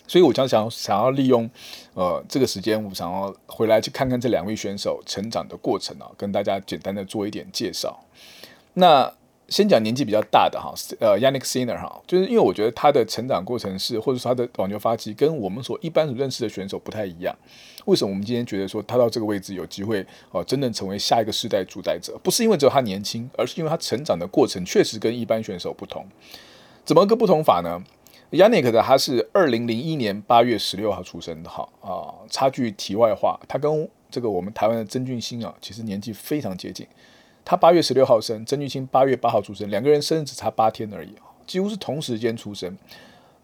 [0.09, 1.51] 所以我将想想要利用
[1.93, 8.01] 呃这个时间，我想要回来去看看这两位选手成长的过程啊，跟大家简单的做一点介绍。
[8.73, 9.13] 那
[9.49, 17.33] 先讲年纪比较大的哈，呃，Yannick Sinner 哈，就是因为我觉得他的成长过程是，或者说他的网球发迹跟我们所一般所认识的选手不太一样。
[17.85, 22.19] 为什么我们今天觉得说他到这个位置有机会哦，真正成为下一个世代主宰者？
[22.25, 26.05] 不是因为只有他年轻，而是因为他成长的过程确实跟一般选手不同。
[26.85, 27.81] 怎么个不同法呢
[28.33, 36.85] ？Yannick 的他是二零零一年八月十六号出生的哈啊，插句题外话，他跟这个我们台湾的曾俊欣啊，其实年纪非常接近。
[37.49, 41.15] 他八月十六号生，曾峻欣八月八号出生，两个人生日只差八天而已，
[41.47, 42.77] 几乎是同时间出生。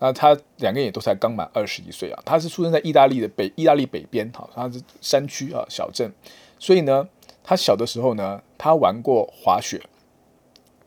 [0.01, 2.21] 那他两个人也都才刚满二十一岁啊。
[2.25, 6.13] 他是出生在意大利的北意大利北边，哈，他是山区啊小镇，
[6.59, 7.09] 所以呢，
[7.45, 9.81] 他小的时候呢，他玩过滑雪，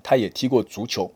[0.03, 1.09] 他也踢过足球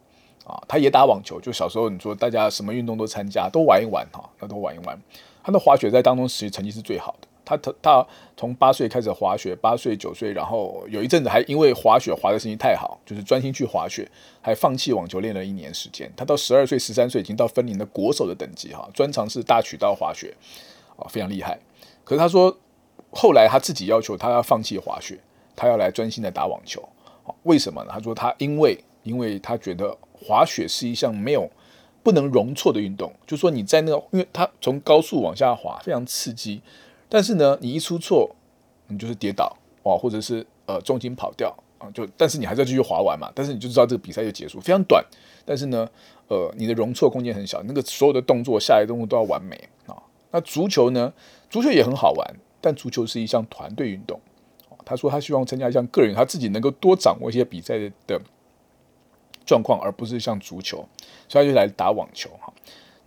[0.45, 1.41] 啊，他也打网球。
[1.41, 4.97] 就小时候你说大家什么运动都参加，都玩一玩哈，那都玩一玩。
[5.43, 7.27] 他的滑雪在当中其实成绩是最好的。
[7.49, 8.07] 他他他
[8.37, 14.07] 从八岁开始滑雪，八岁九岁，然后有一阵子还因为滑雪滑的成绩太好，就是专心去滑雪，
[14.39, 16.11] 还放弃网球练了一年时间。
[16.15, 20.35] 他到十二岁、十三岁已经到分林的国手的等级哈，专长是大曲道滑雪，
[20.95, 21.59] 啊，非常厉害。
[22.03, 22.55] 可是他说
[23.09, 25.19] 后来他自己要求他要放弃滑雪，
[25.55, 26.87] 他要来专心的打网球。
[27.43, 27.89] 为什么呢？
[27.91, 31.49] 他说他因为因为他觉得滑雪是一项没有
[32.03, 36.61] 不能容错的运动，就说你在那个，因为他从高速往下滑非常刺激。
[37.09, 38.33] 但是呢，你一出错，
[38.87, 43.31] 你就是跌倒哇，或者是呃重心跑掉啊，就但是你还是要继续滑完嘛。
[43.33, 45.03] 但是你就知道这个比赛就结束，非常短。
[45.43, 45.89] 但是呢，
[46.27, 49.55] 呃，你的容错空间很小，那个所有的动作、下来的动作都要完美
[49.87, 49.95] 啊。
[50.31, 51.11] 那足球呢？
[51.49, 54.21] 足球也很好玩，但足球是一项团队运动。
[54.85, 58.21] 他说他希望参加一项个人，他自己能够多掌握一些比赛的
[59.45, 60.87] 状况，而不是像足球，
[61.27, 62.53] 所以他就来打网球哈。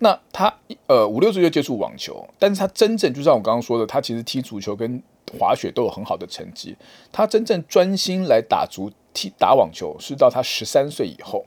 [0.03, 0.53] 那他
[0.89, 5.01] 呃五六岁就接触网球，但是他真正就像我刚刚说的，他其实踢足球跟
[5.39, 6.77] 滑雪都有很好的成绩。
[7.13, 11.47] 他真正专心来打足踢打网球，是到他十三岁以后。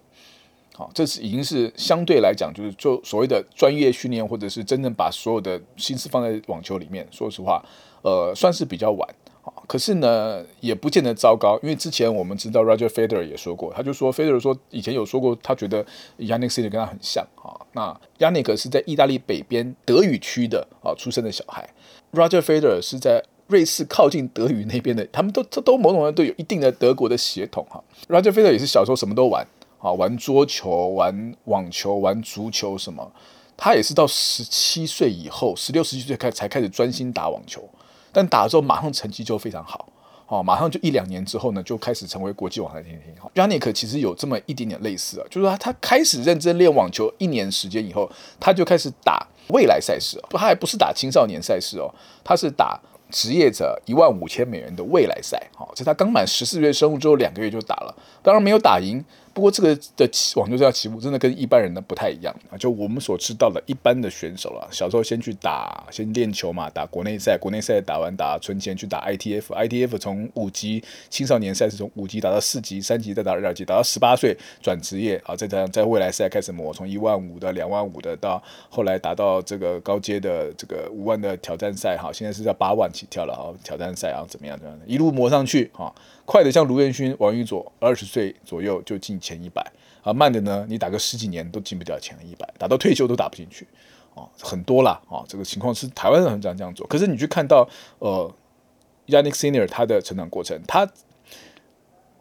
[0.74, 7.06] 好，这是已经是相对来讲，就是做所谓的专业训练，或者是真正把所有的心思放在网球里面。
[7.12, 7.62] 说实话，
[8.04, 9.15] 呃，算是比较晚。
[9.67, 15.84] 可是呢，也不见得糟糕，因为之前我们知道 Roger Federer 也说过，他就说 Federer 说以前有说过，他觉得
[16.19, 17.53] Yannick Cil 跟他很像啊。
[17.73, 21.67] 那 Yannick 是在意大利北边德语区的啊出生的小孩
[22.13, 27.84] ，Roger Federer 是在瑞士靠近德语那边的，他们都都都某种程度都有一定的德国的血统哈。
[28.08, 29.45] Roger Federer 也是小时候什么都玩
[29.79, 33.12] 啊，玩桌球、玩网球、玩足球什么，
[33.58, 37.67] 他也是到十七岁以后，十六、十七岁开才开始专心打网球。
[38.15, 39.89] 但打了之后，马上成绩就非常好，
[40.28, 43.13] 哦，马上就一两年之后呢，就开始成为国际网坛天天。
[43.21, 52.80] 哈，Jannik 其实有这么一点点类似啊，就是说他他开始认真练网球一年时间以后，他就开始打未来赛事，不，他还不是打青少年赛事哦，他是打
[53.12, 59.04] 职业者一万五千美元的未来赛，好，在他刚满十四岁生日之后两个月就打了，当然没有打赢。
[59.36, 85.93] 不过这个的网球这样起步真的跟一般人的不太一样啊，就我们所知道的一般的选手了，小时候先去打，先练球嘛，打国内赛，国内赛打完打存钱去打 ITF，ITF 从五级青少年赛是从五级打到四级，三级再打二级，打到十八岁转职业啊，再这样在未来赛开始磨，从一万五的、两万五的到后来达到这个高阶的这个五万的挑战赛哈，现在是在八万起跳了啊，挑战赛啊怎么样怎么样，一路磨上去啊。
[86.25, 89.63] 快的像卢彦勋、王宇佐，二十岁左右就进前一百
[90.01, 90.11] 啊。
[90.11, 93.67] 慢的呢，你打个十几年都进不掉前一百，打到退休都打不进去
[94.15, 94.27] 啊。
[94.41, 96.85] 很多啦啊，这个情况是台湾人很常这样做。
[96.88, 98.33] 可是你去看到呃
[99.05, 100.89] ，Yannick Senior 他的成长过程，他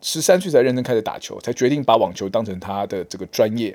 [0.02, 3.74] 十三岁才认真开始打球，才决定把网球当成他的这个专业。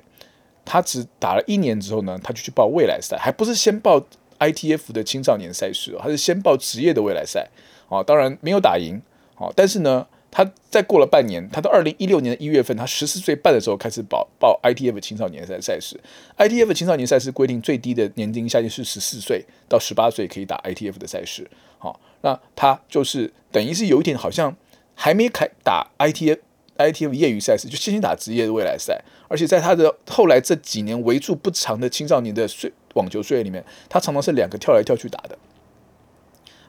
[0.64, 4.00] 他只打了一年之后呢，他就去报未来赛，还不是先报
[4.38, 7.50] ITF 的青少年赛事，他是先报职业的未来赛。
[7.90, 9.02] 啊，当然没有打赢，
[9.34, 10.06] 啊，但是呢。
[10.32, 16.00] 他再过了半年，他到二零一六年的一月份，他十四岁半的时候开始报报 ITF 青少年赛赛事。
[16.38, 21.50] ITF 青少年赛事规定最低的年龄下限是十四岁到十八岁可以打 ITF 的赛事。
[21.78, 24.56] 好，那他就是等于是有一点好像
[24.94, 26.38] 还没开打 ITF
[26.78, 29.02] ITF 业余赛事，就先行打职业的未来赛。
[29.28, 35.38] 而且在他的后来这几年为数不长的青少年的岁网球岁月里面，他常常是两个跳来跳去打的。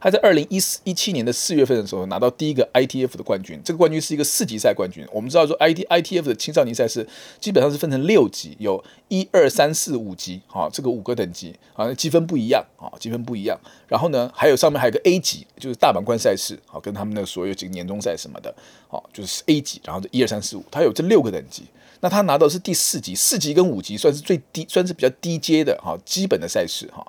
[0.00, 5.06] 他在二零一四一七年的四月份的时候拿到第一个 ITF 的冠军，这个冠军是一个四级赛冠军。
[5.12, 7.06] 我们知道说 IT ITF 的青少年赛事
[7.38, 13.60] 基本上是分成六级，有一二三四五级，啊，这个五个等级啊，积分不一样啊，积分不一样。
[13.86, 18.54] 然后呢，还有上面还有个 A 级，就是大满贯赛事，啊，跟他们的所有几个年终赛什么的，
[18.88, 19.82] 啊，就是 A 级。
[19.84, 21.64] 然后一二三四五，他有这六个等级。
[22.00, 27.06] 那他拿到是第四级，四级跟五级算是最低，算是比较低阶的哈，基本的赛事哈。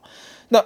[0.49, 0.65] 那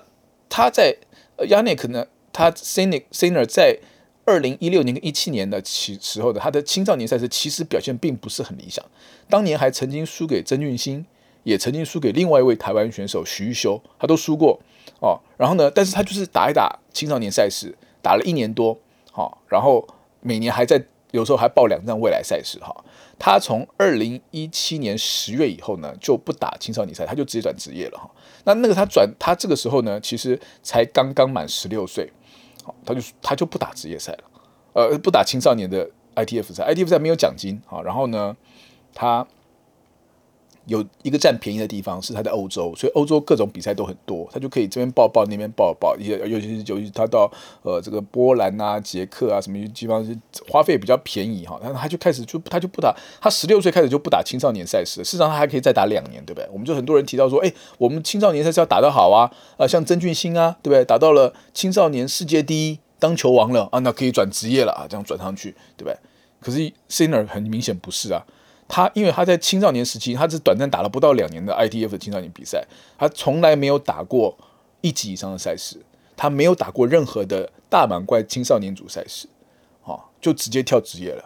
[0.50, 0.98] 他在
[1.38, 2.08] Jannik 呢？
[2.36, 3.80] 他 Sinner Sinner 在
[4.26, 8.84] 二零一六年跟一七年的起时候的他的青少年赛事其实表现并不是很理想，
[9.30, 11.06] 当年还曾经输给曾俊欣，
[11.44, 14.60] 也曾经输给另外一位台湾选手徐玉修，他都输过
[15.00, 15.22] 哦。
[15.38, 18.78] 然后呢，但是他就是打一打青少年赛事，打了一年多，
[19.14, 19.88] 好、哦，然后
[20.20, 22.84] 每年还在有时候还报两站未来赛事哈。
[23.18, 28.12] 他从二零一七年十月以后呢，就不打青少年赛，他就直接转职业了哈。
[28.44, 32.12] 那那个他转他这个时候呢，其实才刚刚满十六岁。
[32.86, 34.24] 他就他就不打职业赛了，
[34.74, 37.82] 呃，不打青少年的 ITF 赛，ITF 赛没有奖金啊。
[37.82, 38.36] 然后呢，
[38.94, 39.26] 他
[40.68, 45.96] 有一个占便宜的地方是他在欧洲，所以欧洲各种比赛都很多，他就可以这边报报那边报报。
[45.98, 50.18] 也尤其是尤其他到呃这个波兰啊、捷克啊什么地方是
[50.50, 51.60] 花费比较便宜哈。
[51.62, 56.50] 然后他就开始就他就不打，他十六岁开始就不打青少年赛事，事实上他还可以再打两年，对不对？
[56.52, 60.84] 我们就很多人提到说，哎，我们青少年赛事要打得好啊，啊，像曾俊欣啊，对不对？
[60.84, 65.98] 打到了青少年世界第一，当球王了啊，那可以转职业了啊，这样转上去，对不对？
[66.40, 68.26] 可是 Sinner 很明显不是啊。
[68.68, 72.66] 他因为他在青少年时期，他只短暂打了不到两年的 ITF 青少年比赛，
[72.98, 74.36] 他从来没有打过
[74.82, 75.78] 一级以上的赛事，
[76.18, 79.28] 他没有打过任何的大满贯青少年组赛事，
[79.84, 81.24] 啊，就直接跳职业了。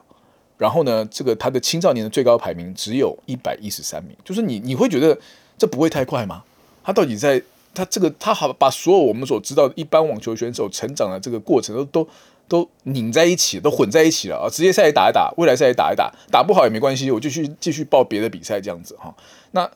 [0.57, 5.17] 然后呢，这个他的青少年的最高排名只有一百一十三名，就是你你会觉得
[5.57, 6.43] 这不会太快吗？
[6.83, 7.41] 他到底在
[7.73, 12.09] 他这个他好把所有我们所知道的一般网球选手成长的这个过程都都。
[12.49, 14.49] 都拧在一起，都混在一起了啊！
[14.49, 19.15] 职业赛也打一打，未来赛也打一打，打不好也没关系，我就去继续报别的比赛这样子哈。
[19.51, 19.69] 那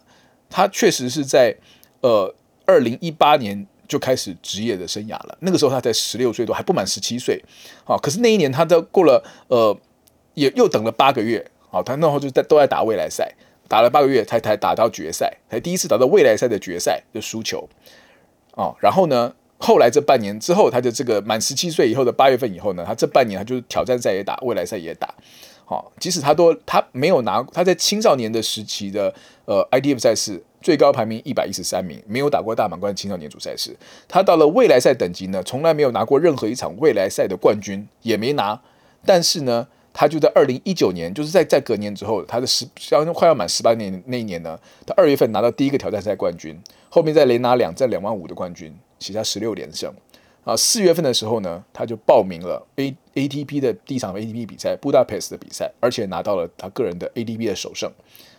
[0.49, 1.55] 他确实是在
[2.01, 2.33] 呃
[2.65, 7.41] 二零一八年就开始职业的生涯了，那个时候他才十六岁多，还不满十七岁
[7.86, 7.95] 啊。
[8.01, 9.77] 可是那一年他都过了呃，
[10.33, 13.33] 也又等了八个月啊，他那后就在都在打未来赛，
[13.67, 17.69] 打了八个月才才打到决赛，才第一次打到未来赛的决赛的输球
[18.55, 18.73] 啊。
[18.79, 19.33] 然后呢，
[19.65, 25.08] 后来这半年之后，他就这个满十七岁以后的八月份以后呢，他这半年他就是挑战赛也打，未来赛也打。
[25.63, 29.13] 好，即使他都他没有拿他在青少年的时期的
[29.45, 33.73] 呃 ITF 赛事最高排名一百一十三名，没有打过大满贯青少年组赛事。
[34.10, 38.60] 他到了未来赛等级呢，从来没有拿过任何一场未来赛的冠军，也没拿。
[39.06, 48.76] 但是呢，他就在二零一九年，就是在在隔年之后，他的十将快要满十八年那一年呢，他二月份拿到第一个挑战赛冠军，后面再连拿两战两万五的冠军。
[49.03, 49.93] 其他十六连胜
[50.45, 50.55] 啊！
[50.55, 57.91] 四月份的时候呢，他就报名了 A ATP 的第一场 ATP 比赛，布达佩斯的比赛，而且拿到了他个人的 ATP 的首胜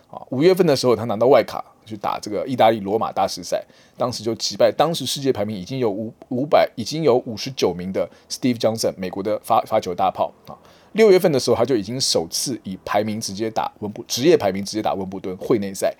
[0.09, 0.17] 啊！
[0.31, 3.63] 五月份的时候，他拿到外卡去打这个意大利罗马大师赛，
[3.95, 10.57] 当时就击败当时世界排名已经有五五百已经有五十九名的 Steve Johnson，美国的发发球大炮啊！
[10.93, 15.93] 六月份的时候，他就已经首次以排名直接打温布职业排名直接打温布顿会内赛。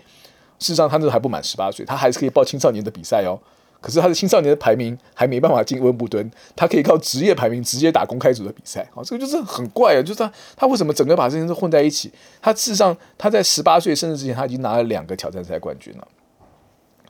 [0.57, 3.37] 事实上，他那时候还不满十八岁，他还是可以报青少年的比赛哦。
[3.85, 10.01] 可是他的青少年的排名还没办法进温布顿，他可以靠职业排名直接打公开组的比赛，啊，这个就是很怪啊！
[10.01, 12.11] 就是他他为什么整个把这些事混在一起？
[12.41, 16.07] 他事实上他在十八岁生日之前他已经拿了两个挑战赛冠军了。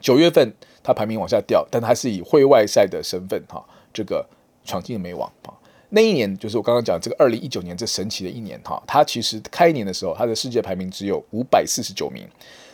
[0.02, 4.28] 九月份他排名往下掉，但他是以会外赛的身份哈，这个
[4.66, 5.54] 闯进了美网啊。
[5.92, 12.28] 那一年就是我刚刚讲这个二零一九年这神奇的一年哈，他其实开年的时候他的世界排名只有五百四十九名。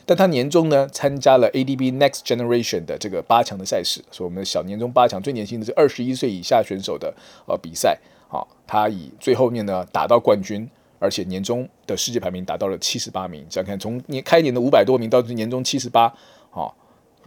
[0.05, 7.13] 但他年终呢，参加了 ADB Next Generation 的这个八强的赛事，所以我们的小年终八强最年轻的是二十一岁以下选手的
[7.47, 7.97] 呃比赛，
[8.27, 16.13] 好，他以最后面呢打到冠军，而且年终的世界排名达到了七十八名，这样看从年开年的五百多名到年终七十八，
[16.49, 16.75] 好，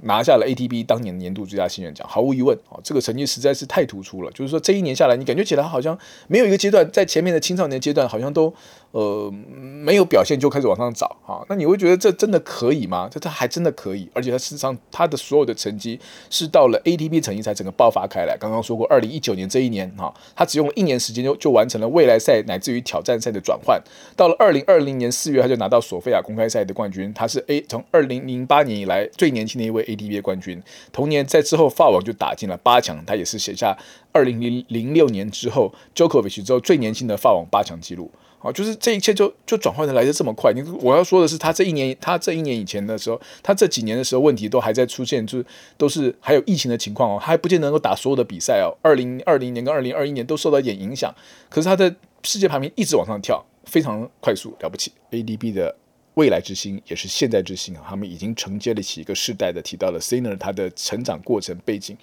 [0.02, 4.30] 拿下了 ATP 当年年度最佳新人奖，毫无疑问啊，这个成绩实在是太突出了。
[4.32, 8.52] 就是说这一年下来，你感觉起来好像没有一个阶段在前面的青少年阶段好像都
[8.90, 11.44] 呃没有表现就开始往上找啊。
[11.48, 13.08] 那你会觉得这真的可以吗？
[13.10, 18.36] 这他还真的可以，而且他事实上他的所有的成绩是到了 ATP 成绩才整个爆发开来。
[18.38, 23.80] 刚刚说过，二零一九年这一年哈，他只用了一年时间就就完成了未来赛乃至于挑战赛的转换。
[24.16, 27.12] 到了二零二零年四月，他就拿到索菲亚公开赛的冠军。
[27.14, 30.62] 他是 A 从二零零八年以来最年轻的一位 ATP 冠军。
[30.92, 33.76] 同年在之后法网就打进了八强，他也是写下
[34.12, 38.10] 二零零零六年之后 Jokovic 之后最年轻的法网八强纪录。
[38.38, 40.52] 好，就是这一切就就转换的来的这么快。
[40.52, 45.46] 你我要说的是，他这一年，他这一年以前的时候，他这几年的时候问题都还在出现，就是
[45.78, 48.76] 都是还有疫情的情况哦，他还不见得能够打所有的比赛哦。
[48.82, 51.14] 二零二零年跟二零二一年都受到一点影响，
[51.48, 54.92] 可是他的世界排名一直往上跳，非常快速，了不起。
[55.10, 55.74] ATP 的
[56.14, 61.96] 未来之星也是现在之星啊，他们已经承接了起一个世代的，提到了 Sinner 他的成长过程背景。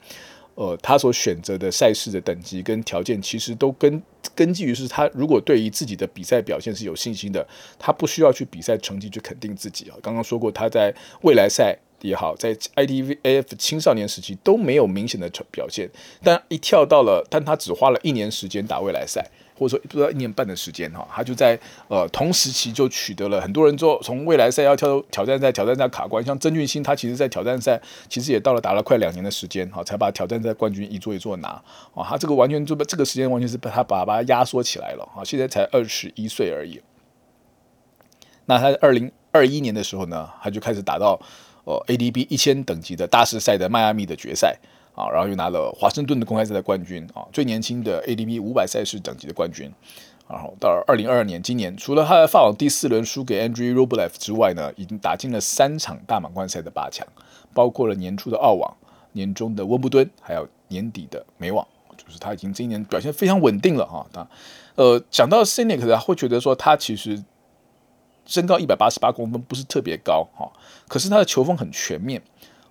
[0.55, 4.03] 呃，他所选择的赛事的等级跟条件，其实都根
[4.35, 7.47] 根基于是他如果对于自己的比赛表现是有信心的，
[7.79, 9.95] 他不需要去比赛成绩去肯定自己啊。
[10.03, 15.89] 刚刚说过，他在未来赛也好，在 ITF 青少年时期都没有明显的表现，
[16.21, 19.31] 但一跳到了，但他只花了一年时间打未来赛。
[19.57, 27.79] 或者说不知道一年半的时间哈，他就在呃同时期就取得了很多人做从未来赛要跳挑战赛，挑战赛卡关，像曾俊欣他其实在挑战赛
[28.09, 31.49] 其实也到了打了快两年的时间哈，才把挑战赛冠军一座一座拿
[31.93, 36.81] 啊，他这个完全就把这个时间完全是把他把把他压缩起来了啊，现在才二十一岁而已。
[38.45, 41.19] 那他在二零二一年的时候呢，他就开始打到
[41.63, 44.57] 呃 ADB 一千等级的大师赛的迈阿密的决赛。
[45.01, 49.71] 啊，然后又拿了华盛顿的公开赛的冠军啊，最年轻的 ATP 五百赛事等级的冠军。
[50.29, 57.05] 然后到二零二二年，今年除了他在法网第四轮输给 Andrew Rublev 之外呢，已经打进了三场大满贯赛的八强，
[57.53, 58.73] 包括了年初的澳网、
[59.11, 61.67] 年中的温布顿，还有年底的美网。
[61.97, 64.05] 就是他已经今年表现非常稳定了哈。
[64.13, 64.25] 他
[64.75, 67.21] 呃，讲到 cinic 的会觉得说他其实
[68.25, 70.49] 身高一百八十八公分，不是特别高哈，
[70.87, 72.21] 可是他的球风很全面，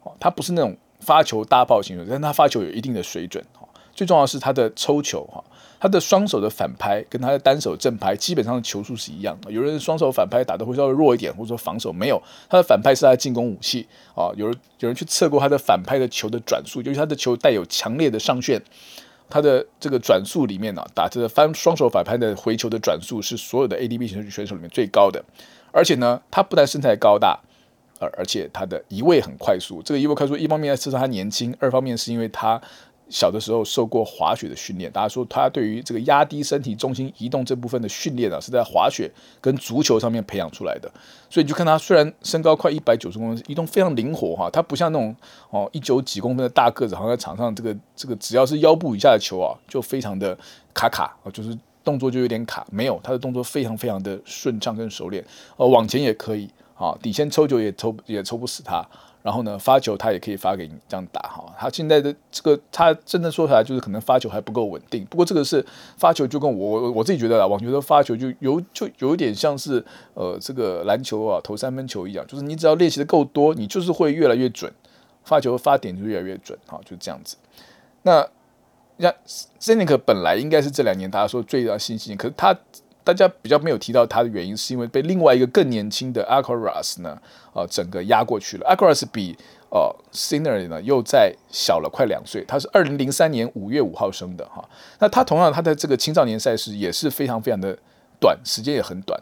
[0.02, 0.74] 哦他不是那种。
[1.00, 3.66] 发球大炮型，但他发球有一定的水准哈。
[3.92, 5.42] 最重要的是他的抽球哈，
[5.78, 9.50] 他的双手的反拍跟他的单手正拍基本上的球速是一样的。
[9.50, 14.30] 有人双手反拍打得会稍微弱一点，或者说防守没有，他的反拍是他的进攻武器啊。
[14.36, 18.62] 有人有人去测过他的反拍的球的转速，就是他的球带有强烈的上旋，
[19.28, 25.22] 他的这个转速里面呢，打这个翻双手反拍的回球的转速是所有的 ATP 选手里面最高的。
[25.72, 27.40] 而且呢，他不但身材高大。
[28.00, 32.60] 而而且他的移位很快速，这个移位快速，一方面是他年轻，二方面是因为他
[33.10, 34.90] 小的时候受过滑雪的训练。
[34.90, 40.90] 大家说他对于这个压低身体重心移动这部分的训练啊，是在滑雪跟足球上面培养出来的。
[41.28, 45.14] 所以你就看他虽然身高快一百九十公分，移动非常灵活哈，他不像那种
[45.50, 50.38] 哦一九几公分的大个子，好像在场上这个这个只要是腰部以下的球啊，就非常的
[50.72, 52.64] 卡卡啊，就是动作就有点卡。
[52.70, 55.24] 没有，他的动作非常非常的顺畅跟熟练，
[55.56, 56.48] 呃，往前也可以。
[56.80, 58.82] 啊，底线抽球也抽也抽不死他，
[59.22, 61.44] 然后呢，发球他也可以发给你这样打哈。
[61.58, 65.04] 他现在的这个，他真的说出来就是可能发球还不够稳定。
[65.10, 65.62] 不过这个是
[65.98, 74.72] 发球，就跟我我自己觉得啦，网球的发球就有就有点像是呃这个篮球啊投三分球一样，就是你只要练习的够多，你就是会越来越准，
[75.22, 77.36] 发球发点就越来越准哈，就这样子。
[78.04, 78.26] 那
[78.98, 79.12] 像
[79.60, 82.56] Zenik 本来应该是这两年大家说最大新星，可是他。
[83.02, 87.18] 大家比较没有提到他的原因，是因为被另外一个更年轻的 Aquaras 呢，
[87.52, 88.66] 呃，整个压过去了。
[88.66, 89.36] Aquaras 比
[89.70, 94.68] 呃 Sinner 呢又再小了快两岁，他是二零零三年五月五号生的哈。
[94.98, 97.76] 那他同样他的这个青少年赛事也是非常非常的
[98.20, 99.20] 短，时间也很短。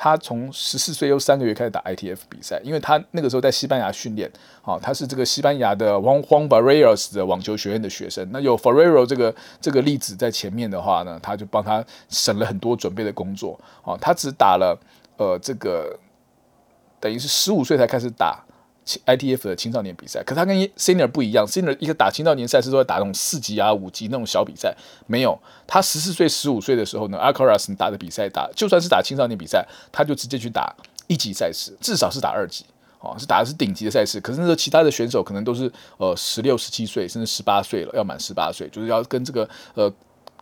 [0.00, 4.30] 他从十四岁又三个月开始打 ITF 比赛，因为他那个时候在西班牙训练，
[4.62, 8.24] 啊，他是这个西班牙的 Juan Juan b a r r e r s 的网球学院的学生。
[8.30, 13.58] 那有 Ferrero 这个这个例子在前面的话呢，他就帮他省了很多准备的工作。
[13.82, 14.78] 啊，他只打了
[15.16, 15.98] 呃这个
[17.00, 18.44] 等于是十五岁才开始打。
[19.06, 24.74] ITF 的青少年比赛，可他跟 Senior 不一样 Senior 一个打青少年赛事都在打那种四级啊、五级那种小比赛，
[25.06, 30.74] 没有他十四岁、十五岁的时候呢，Alcaraz 打的比赛打，就算是打青少年比赛，他就直接去打
[31.06, 32.64] 一级赛事，至少是打二级，
[33.00, 34.20] 哦，是打的是顶级的赛事。
[34.20, 39.92] 可是那时候其他的选手可能都是呃十六、十七岁，甚至十八岁了，要满十八岁，就是要跟这个呃。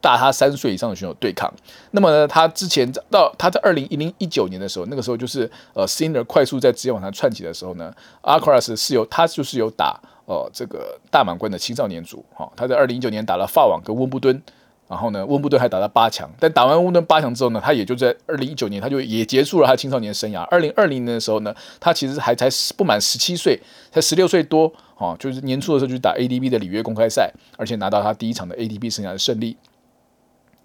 [0.01, 1.53] 大他三岁以上的选手对抗，
[1.92, 7.92] 那么呢，他之前到他在二零一零一九年的时候，那个时候就是呃，Sinner 快速在职业网坛窜起的时候呢
[8.22, 14.42] a r c r a s 是有他就是有打呃这个大满贯的青少年组哈，他在二零一九年打了法网跟温布敦
[14.88, 20.42] 然后呢，温布顿还打到八强，但打完温布顿八强之后呢，他也就在二零一九年，他就也结束了他青少年生涯。
[20.42, 29.57] 二零二零年的时候呢，他其实还才不满十七岁，才十六岁多，哦，就是年初的时候就打 ATP 的里约公开赛，而且拿到他第一场的 ATP 生涯的胜利。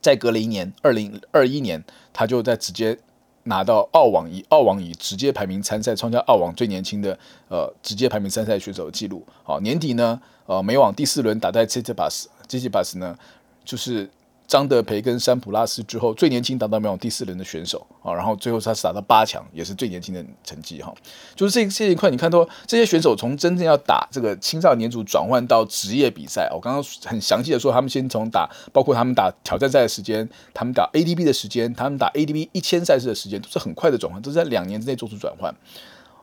[0.01, 2.97] 再隔了一年，二零二一年，他就在直接
[3.43, 9.25] 拿到澳网以澳网以直接排名参赛，创下澳网最年轻的呃直接排名参赛选手的记录。
[9.43, 13.17] 好，年底呢，呃，美网第四轮打在 c i t i b u s c i t i b u s 呢。
[13.63, 14.09] 就是
[14.51, 20.93] 张德培跟山普拉斯之后最年轻打到美网第四轮的选手啊，然后最后他是打到八强，也是最年轻的成绩哈。
[21.33, 35.55] 就是这这一块，你看到这些选手从真正要打这个青少年组转换到职业比赛，我刚刚很详细的说，他们先从打，包括他们打挑战赛的时间，他们打 ATP 的时间，他们打 ATP 一千赛事的时间，都是很快的转换，都是在两年之内做出转换。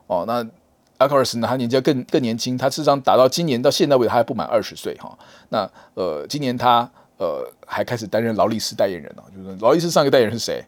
[0.06, 0.46] 哦，那
[0.98, 5.18] 阿卡尔斯呢，他年纪要更更年轻，他事实上打到今年到现在为止，他还不满二十岁哈。
[5.48, 6.90] 那呃，今年他。
[7.18, 10.64] 呃，还开始担任劳力士代言人了，就是劳力士上一个代言人是谁？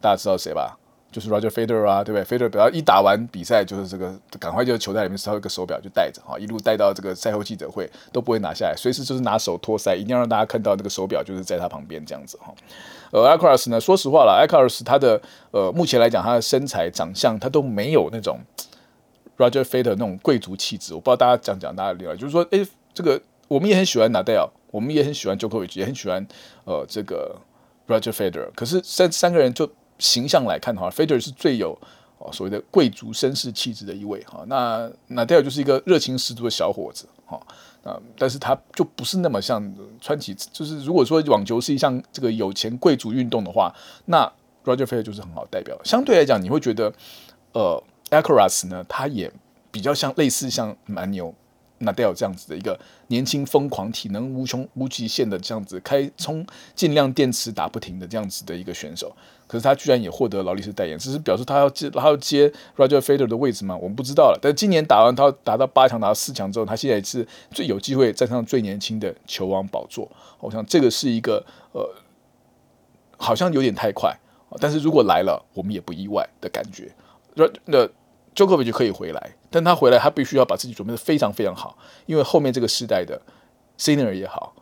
[0.00, 0.76] 大家知道谁吧？
[1.12, 12.52] 就是 Roger Federer 啊，对不对？Federer 只要一打完比赛，就是这个赶快就球袋里面掏一个手表就戴着哈，一路戴到这个赛后记者会都不会拿下来，随时就是拿手托腮，一定要让大家看到那个手表就是在他旁边这样子哈。
[13.12, 15.18] 呃，Alcaraz 呢，说实话了，Alcaraz 他的
[15.52, 18.40] 呃目前来讲他的身材长相他都没有那种
[19.38, 23.18] Roger Federer 那种贵族气质，我不知道大家讲讲大家理解，就是说，诶，这个
[23.48, 24.50] 我们也很喜欢 Nadal。
[24.76, 26.26] 我们也很喜欢 Djokovic，也很喜欢
[26.64, 27.34] 呃这个
[27.88, 28.50] Roger Federer。
[28.54, 29.66] 可是三三个人就
[29.98, 31.72] 形象来看的话，Feder 是最有
[32.18, 34.44] 哦所谓的贵族绅士气质的一位哈。
[34.48, 37.40] 那 Nadal 就是一个热情十足的小伙子哈。
[37.84, 39.62] 啊，但是他就不是那么像
[40.00, 40.34] 川崎。
[40.34, 43.74] 就是如果说网球是一项这个有钱贵族运动的话，
[44.04, 44.30] 那
[44.64, 45.78] Roger Federer 就是很好代表。
[45.84, 46.92] 相对来讲，你会觉得
[47.52, 49.32] 呃 Alcaraz 呢，他也
[49.70, 51.32] 比较像类似像蛮牛。
[51.78, 59.14] 那戴尔这样子的一个年轻疯狂、体能无穷无极限的这样子开充尽量电池打不停的这样子的一个选手，
[59.46, 63.76] 可是他居然也获得劳力士代言，只是表示他要接他要接 Roger Federer 的位置吗？
[63.76, 64.38] 我们不知道了。
[64.40, 70.10] 但今年打完他打到八强，打到四强之后，他现在是最有机会站上最年轻的球王宝座。
[70.40, 71.86] 我想这个是一个呃，
[73.18, 74.18] 好像有点太快，
[74.60, 76.90] 但是如果来了，我们也不意外的感觉。
[77.66, 77.86] 那。
[78.36, 83.18] Djokovic 就可以回来，但他回来，他必须要把自己准备的非常非常好，因为后面这个时代的
[83.78, 84.54] Sinner 也好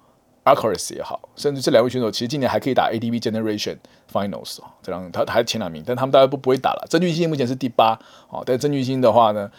[0.45, 3.79] ，Alcaraz 也好，甚至这两位选手其实今年还可以打 ATP Generation
[4.13, 6.87] Finals 这样他还是前两名，但他们大家都不会打了。
[6.89, 7.99] 曾俊欣目前是第八，
[8.29, 9.51] 哦，但曾俊欣的话呢，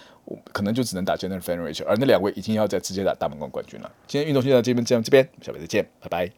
[0.54, 3.92] 可能就只能打 Generation Finals，而那两位已经要在直接打大满贯冠军了。
[4.08, 6.32] 今天运动就到这边，这样这边，下回再见，拜拜。